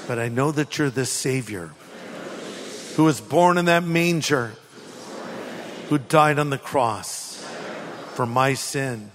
but 0.06 0.19
I 0.19 0.28
know 0.28 0.52
that 0.52 0.78
you're 0.78 0.89
the 0.89 1.06
Savior 1.06 1.71
who 2.97 3.06
was 3.06 3.21
born 3.21 3.58
in 3.58 3.65
that 3.65 3.86
manger, 3.86 4.52
who 5.88 5.97
died 5.97 6.39
on 6.39 6.50
the 6.50 6.58
cross 6.58 7.41
for 8.15 8.26
my 8.26 8.54
sin 8.54 9.10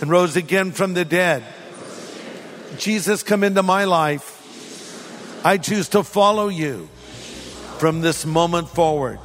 and 0.00 0.10
rose 0.10 0.34
again 0.34 0.72
from 0.72 0.94
the 0.94 1.04
dead. 1.04 1.44
Jesus, 2.78 3.22
come 3.22 3.44
into 3.44 3.62
my 3.62 3.84
life. 3.84 5.40
I 5.44 5.56
choose 5.56 5.88
to 5.90 6.02
follow 6.02 6.48
you 6.48 6.88
from 7.78 8.00
this 8.00 8.26
moment 8.26 8.70
forward 8.70 9.20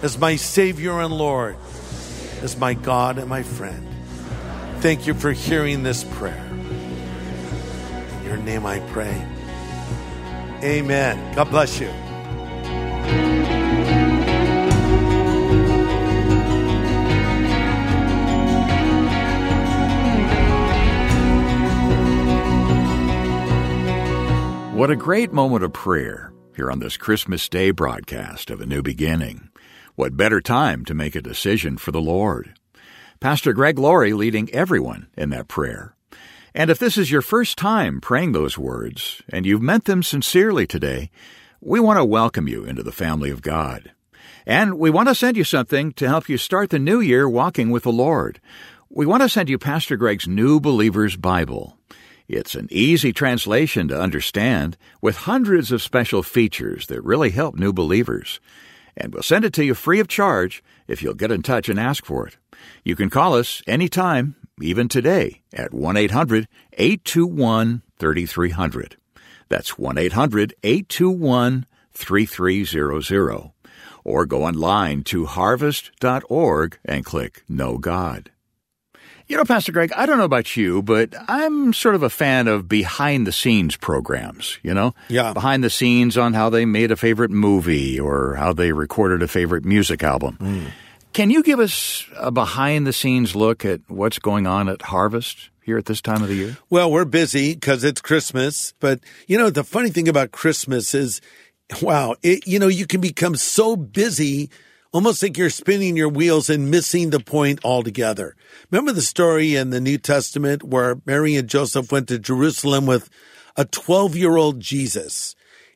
as 0.00 0.18
my 0.18 0.36
Savior 0.36 1.00
and 1.00 1.12
Lord, 1.12 1.56
as 2.44 2.58
my 2.58 2.74
God 2.74 3.16
and 3.18 3.28
my 3.28 3.42
friend. 3.42 3.88
Thank 4.80 5.06
you 5.06 5.14
for 5.14 5.32
hearing 5.32 5.82
this 5.82 6.04
prayer. 6.04 6.44
In 8.20 8.24
your 8.26 8.36
name 8.36 8.66
I 8.66 8.80
pray. 8.90 9.26
Amen. 10.62 11.34
God 11.34 11.50
bless 11.50 11.80
you. 11.80 11.88
What 24.78 24.90
a 24.90 24.96
great 24.96 25.32
moment 25.32 25.64
of 25.64 25.72
prayer 25.72 26.30
here 26.54 26.70
on 26.70 26.80
this 26.80 26.98
Christmas 26.98 27.48
Day 27.48 27.70
broadcast 27.70 28.50
of 28.50 28.60
A 28.60 28.66
New 28.66 28.82
Beginning. 28.82 29.48
What 29.96 30.16
better 30.16 30.40
time 30.40 30.84
to 30.86 30.94
make 30.94 31.14
a 31.14 31.22
decision 31.22 31.76
for 31.76 31.92
the 31.92 32.00
Lord? 32.00 32.58
Pastor 33.20 33.52
Greg 33.52 33.78
Laurie 33.78 34.12
leading 34.12 34.50
everyone 34.50 35.06
in 35.16 35.30
that 35.30 35.46
prayer. 35.46 35.94
And 36.52 36.68
if 36.68 36.80
this 36.80 36.98
is 36.98 37.12
your 37.12 37.22
first 37.22 37.56
time 37.56 38.00
praying 38.00 38.32
those 38.32 38.58
words, 38.58 39.22
and 39.28 39.46
you've 39.46 39.62
meant 39.62 39.84
them 39.84 40.02
sincerely 40.02 40.66
today, 40.66 41.12
we 41.60 41.78
want 41.78 41.98
to 41.98 42.04
welcome 42.04 42.48
you 42.48 42.64
into 42.64 42.82
the 42.82 42.90
family 42.90 43.30
of 43.30 43.40
God. 43.40 43.92
And 44.44 44.80
we 44.80 44.90
want 44.90 45.10
to 45.10 45.14
send 45.14 45.36
you 45.36 45.44
something 45.44 45.92
to 45.92 46.08
help 46.08 46.28
you 46.28 46.38
start 46.38 46.70
the 46.70 46.80
new 46.80 46.98
year 46.98 47.28
walking 47.28 47.70
with 47.70 47.84
the 47.84 47.92
Lord. 47.92 48.40
We 48.90 49.06
want 49.06 49.22
to 49.22 49.28
send 49.28 49.48
you 49.48 49.58
Pastor 49.58 49.96
Greg's 49.96 50.26
New 50.26 50.58
Believer's 50.58 51.14
Bible. 51.14 51.78
It's 52.26 52.56
an 52.56 52.66
easy 52.72 53.12
translation 53.12 53.86
to 53.86 54.00
understand 54.00 54.76
with 55.00 55.18
hundreds 55.18 55.70
of 55.70 55.82
special 55.82 56.24
features 56.24 56.88
that 56.88 57.04
really 57.04 57.30
help 57.30 57.54
new 57.54 57.72
believers. 57.72 58.40
And 58.96 59.12
we'll 59.12 59.22
send 59.22 59.44
it 59.44 59.52
to 59.54 59.64
you 59.64 59.74
free 59.74 60.00
of 60.00 60.08
charge 60.08 60.62
if 60.86 61.02
you'll 61.02 61.14
get 61.14 61.32
in 61.32 61.42
touch 61.42 61.68
and 61.68 61.78
ask 61.78 62.04
for 62.04 62.26
it. 62.26 62.36
You 62.84 62.96
can 62.96 63.10
call 63.10 63.34
us 63.34 63.62
anytime, 63.66 64.36
even 64.60 64.88
today, 64.88 65.42
at 65.52 65.74
1 65.74 65.96
800 65.96 66.48
821 66.74 67.82
3300. 67.98 68.96
That's 69.48 69.78
1 69.78 69.98
800 69.98 70.54
821 70.62 71.66
3300. 71.92 73.50
Or 74.04 74.26
go 74.26 74.44
online 74.44 75.02
to 75.04 75.26
harvest.org 75.26 76.78
and 76.84 77.04
click 77.04 77.44
Know 77.48 77.78
God. 77.78 78.30
You 79.26 79.38
know, 79.38 79.44
Pastor 79.44 79.72
Greg, 79.72 79.90
I 79.96 80.04
don't 80.04 80.18
know 80.18 80.24
about 80.24 80.54
you, 80.54 80.82
but 80.82 81.14
I'm 81.28 81.72
sort 81.72 81.94
of 81.94 82.02
a 82.02 82.10
fan 82.10 82.46
of 82.46 82.68
behind 82.68 83.26
the 83.26 83.32
scenes 83.32 83.74
programs, 83.74 84.58
you 84.62 84.74
know? 84.74 84.94
Yeah. 85.08 85.32
Behind 85.32 85.64
the 85.64 85.70
scenes 85.70 86.18
on 86.18 86.34
how 86.34 86.50
they 86.50 86.66
made 86.66 86.90
a 86.90 86.96
favorite 86.96 87.30
movie 87.30 87.98
or 87.98 88.34
how 88.34 88.52
they 88.52 88.72
recorded 88.72 89.22
a 89.22 89.28
favorite 89.28 89.64
music 89.64 90.02
album. 90.02 90.36
Hmm. 90.36 90.66
Can 91.14 91.30
you 91.30 91.42
give 91.42 91.58
us 91.58 92.04
a 92.16 92.30
behind 92.30 92.86
the 92.86 92.92
scenes 92.92 93.34
look 93.34 93.64
at 93.64 93.80
what's 93.88 94.18
going 94.18 94.46
on 94.46 94.68
at 94.68 94.82
Harvest 94.82 95.48
here 95.62 95.78
at 95.78 95.86
this 95.86 96.02
time 96.02 96.22
of 96.22 96.28
the 96.28 96.34
year? 96.34 96.58
Well, 96.68 96.90
we're 96.90 97.06
busy 97.06 97.54
because 97.54 97.82
it's 97.82 98.02
Christmas. 98.02 98.74
But, 98.78 99.00
you 99.26 99.38
know, 99.38 99.48
the 99.48 99.64
funny 99.64 99.88
thing 99.90 100.08
about 100.08 100.32
Christmas 100.32 100.92
is, 100.92 101.22
wow, 101.80 102.16
it, 102.22 102.46
you 102.46 102.58
know, 102.58 102.68
you 102.68 102.86
can 102.86 103.00
become 103.00 103.36
so 103.36 103.74
busy, 103.74 104.50
almost 104.94 105.22
like 105.22 105.36
you're 105.36 105.50
spinning 105.50 105.96
your 105.96 106.08
wheels 106.08 106.48
and 106.48 106.70
missing 106.70 107.10
the 107.10 107.18
point 107.18 107.58
altogether. 107.64 108.36
Remember 108.70 108.92
the 108.92 109.02
story 109.02 109.56
in 109.56 109.70
the 109.70 109.80
New 109.80 109.98
Testament 109.98 110.62
where 110.62 111.00
Mary 111.04 111.34
and 111.34 111.48
Joseph 111.48 111.90
went 111.90 112.08
to 112.08 112.18
Jerusalem 112.18 112.86
with 112.86 113.10
a 113.56 113.64
12 113.64 114.16
year 114.16 114.36
old 114.36 114.60
Jesus. 114.60 115.34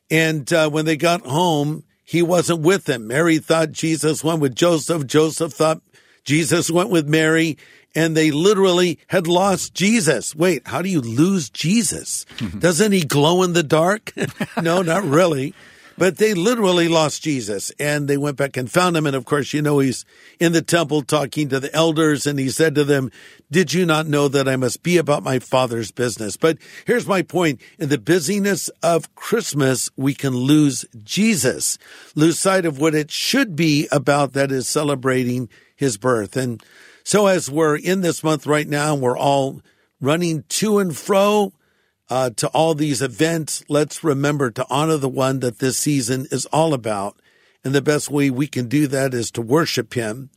And 0.09 0.51
uh, 0.51 0.69
when 0.69 0.85
they 0.85 0.95
got 0.95 1.25
home, 1.25 1.83
he 2.03 2.23
wasn't 2.23 2.61
with 2.61 2.85
them. 2.85 3.07
Mary 3.07 3.37
thought 3.37 3.73
Jesus 3.73 4.23
went 4.23 4.39
with 4.39 4.55
Joseph. 4.55 5.05
Joseph 5.05 5.53
thought 5.53 5.81
Jesus 6.23 6.71
went 6.71 6.89
with 6.89 7.07
Mary 7.07 7.57
and 7.95 8.15
they 8.15 8.31
literally 8.31 8.99
had 9.07 9.27
lost 9.27 9.73
Jesus. 9.73 10.33
Wait, 10.33 10.67
how 10.67 10.81
do 10.81 10.89
you 10.89 11.01
lose 11.01 11.49
Jesus? 11.49 12.25
Doesn't 12.59 12.93
he 12.93 13.01
glow 13.01 13.43
in 13.43 13.53
the 13.53 13.63
dark? 13.63 14.13
no, 14.61 14.81
not 14.81 15.03
really. 15.03 15.53
But 15.99 16.15
they 16.15 16.33
literally 16.33 16.87
lost 16.87 17.21
Jesus 17.21 17.73
and 17.77 18.07
they 18.07 18.15
went 18.15 18.37
back 18.37 18.55
and 18.55 18.71
found 18.71 18.95
him. 18.95 19.05
And 19.05 19.17
of 19.17 19.25
course, 19.25 19.53
you 19.53 19.61
know, 19.61 19.79
he's 19.79 20.05
in 20.39 20.53
the 20.53 20.61
temple 20.61 21.01
talking 21.01 21.49
to 21.49 21.59
the 21.59 21.75
elders 21.75 22.25
and 22.25 22.39
he 22.39 22.49
said 22.49 22.73
to 22.75 22.85
them, 22.85 23.11
did 23.51 23.73
you 23.73 23.85
not 23.85 24.07
know 24.07 24.29
that 24.29 24.47
I 24.47 24.55
must 24.55 24.81
be 24.81 24.95
about 24.95 25.23
my 25.23 25.39
father's 25.39 25.91
business? 25.91 26.37
But 26.37 26.57
here's 26.85 27.05
my 27.05 27.21
point. 27.21 27.59
In 27.77 27.89
the 27.89 27.97
busyness 27.97 28.69
of 28.81 29.13
Christmas, 29.15 29.89
we 29.97 30.13
can 30.13 30.33
lose 30.33 30.85
Jesus, 31.03 31.77
lose 32.15 32.39
sight 32.39 32.65
of 32.65 32.79
what 32.79 32.95
it 32.95 33.11
should 33.11 33.57
be 33.57 33.89
about 33.91 34.31
that 34.33 34.53
is 34.53 34.69
celebrating 34.69 35.49
his 35.75 35.97
birth. 35.97 36.37
And 36.37 36.63
so 37.03 37.27
as 37.27 37.51
we're 37.51 37.75
in 37.75 37.99
this 37.99 38.23
month 38.23 38.47
right 38.47 38.69
now, 38.69 38.95
we're 38.95 39.17
all 39.17 39.61
running 39.99 40.45
to 40.47 40.79
and 40.79 40.95
fro 40.95 41.51
uh, 42.09 42.31
to 42.31 42.47
all 42.49 42.73
these 42.73 43.01
events. 43.01 43.63
Let's 43.69 44.03
remember 44.03 44.51
to 44.51 44.65
honor 44.69 44.97
the 44.97 45.09
one 45.09 45.39
that 45.39 45.59
this 45.59 45.77
season 45.77 46.27
is 46.31 46.45
all 46.47 46.73
about. 46.73 47.19
And 47.63 47.75
the 47.75 47.81
best 47.81 48.09
way 48.09 48.29
we 48.29 48.47
can 48.47 48.67
do 48.67 48.87
that 48.87 49.13
is 49.13 49.31
to 49.31 49.41
worship 49.41 49.93
him. 49.93 50.29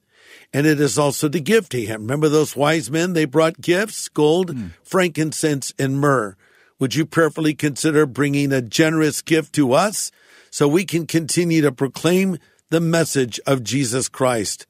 And 0.53 0.67
it 0.67 0.81
is 0.81 0.99
also 0.99 1.29
to 1.29 1.41
give 1.41 1.69
to 1.71 1.81
him. 1.81 2.03
Remember 2.03 2.29
those 2.29 2.57
wise 2.57 2.91
men? 2.91 3.13
They 3.13 3.25
brought 3.25 3.61
gifts, 3.61 4.09
gold, 4.09 4.55
frankincense, 4.83 5.73
and 5.79 5.99
myrrh. 5.99 6.37
Would 6.79 6.95
you 6.95 7.07
prayerfully 7.07 7.55
consider 7.55 8.07
bringing 8.07 8.53
a 8.53 8.61
generous 8.61 9.23
gift 9.23 9.55
to 9.55 9.73
us 9.73 10.11
so 10.51 10.67
we 10.67 10.85
can 10.85 11.07
continue 11.07 11.63
to 11.63 11.73
proclaim 11.73 12.39
the 12.71 12.81
message 12.81 13.39
of 13.47 13.63
Jesus 13.63 14.09
Christ 14.09 14.67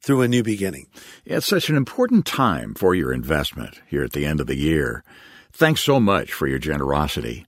through 0.00 0.22
a 0.22 0.28
new 0.28 0.42
beginning? 0.42 0.86
It's 1.24 1.46
such 1.46 1.68
an 1.68 1.76
important 1.76 2.24
time 2.24 2.74
for 2.74 2.94
your 2.94 3.12
investment 3.12 3.80
here 3.88 4.04
at 4.04 4.12
the 4.12 4.24
end 4.24 4.40
of 4.40 4.46
the 4.46 4.56
year. 4.56 5.02
Thanks 5.58 5.80
so 5.80 5.98
much 5.98 6.32
for 6.32 6.46
your 6.46 6.60
generosity. 6.60 7.44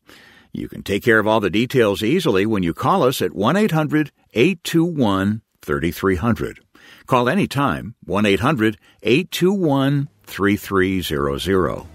You 0.51 0.69
can 0.69 0.83
take 0.83 1.05
care 1.05 1.21
of 1.21 1.29
all 1.29 1.39
the 1.39 1.49
details 1.49 2.03
easily 2.03 2.45
when 2.45 2.65
you 2.65 2.75
call 2.75 3.05
us 3.05 3.23
at 3.23 3.37
1 3.37 3.55
800 3.55 4.11
821 4.35 5.43
3300. 5.63 6.59
Call 7.07 7.29
anytime 7.29 7.95
1 8.07 8.27
800 8.27 8.79
821 9.05 10.09
3300 10.25 11.87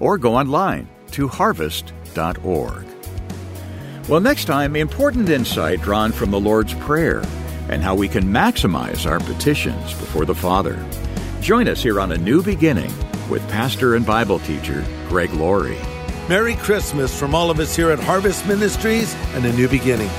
or 0.00 0.16
go 0.16 0.36
online 0.36 0.88
to 1.10 1.28
harvest.org. 1.28 2.86
Well, 4.08 4.20
next 4.20 4.46
time, 4.46 4.74
important 4.74 5.28
insight 5.28 5.82
drawn 5.82 6.12
from 6.12 6.30
the 6.30 6.40
Lord's 6.40 6.72
Prayer 6.72 7.22
and 7.68 7.82
how 7.82 7.94
we 7.94 8.08
can 8.08 8.24
maximize 8.24 9.04
our 9.04 9.20
petitions 9.20 9.92
before 9.92 10.24
the 10.24 10.34
Father. 10.34 10.82
Join 11.42 11.68
us 11.68 11.82
here 11.82 12.00
on 12.00 12.12
A 12.12 12.16
New 12.16 12.42
Beginning 12.42 12.90
with 13.28 13.48
pastor 13.48 13.94
and 13.94 14.04
Bible 14.04 14.38
teacher 14.40 14.84
Greg 15.08 15.32
Laurie. 15.32 15.78
Merry 16.28 16.56
Christmas 16.56 17.18
from 17.18 17.34
all 17.34 17.50
of 17.50 17.58
us 17.58 17.74
here 17.74 17.90
at 17.90 17.98
Harvest 17.98 18.46
Ministries 18.46 19.14
and 19.34 19.44
a 19.46 19.52
new 19.52 19.68
beginning. 19.68 20.10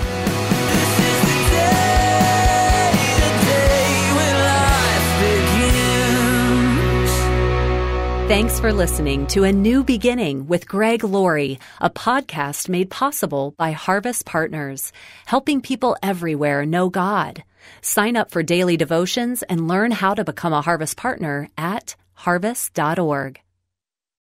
Thanks 8.30 8.60
for 8.60 8.72
listening 8.72 9.26
to 9.28 9.44
A 9.44 9.52
New 9.52 9.84
Beginning 9.84 10.46
with 10.46 10.68
Greg 10.68 11.04
Laurie, 11.04 11.60
a 11.82 11.90
podcast 11.90 12.70
made 12.70 12.92
possible 12.92 13.56
by 13.58 13.72
Harvest 13.72 14.24
Partners, 14.24 14.94
helping 15.26 15.62
people 15.62 15.98
everywhere 16.04 16.64
know 16.64 16.90
God. 16.90 17.44
Sign 17.82 18.16
up 18.16 18.30
for 18.30 18.44
daily 18.44 18.78
devotions 18.78 19.42
and 19.42 19.68
learn 19.68 19.90
how 19.90 20.14
to 20.14 20.24
become 20.24 20.54
a 20.54 20.62
Harvest 20.62 20.96
Partner 20.96 21.50
at 21.58 21.96
harvest.org. 22.26 23.40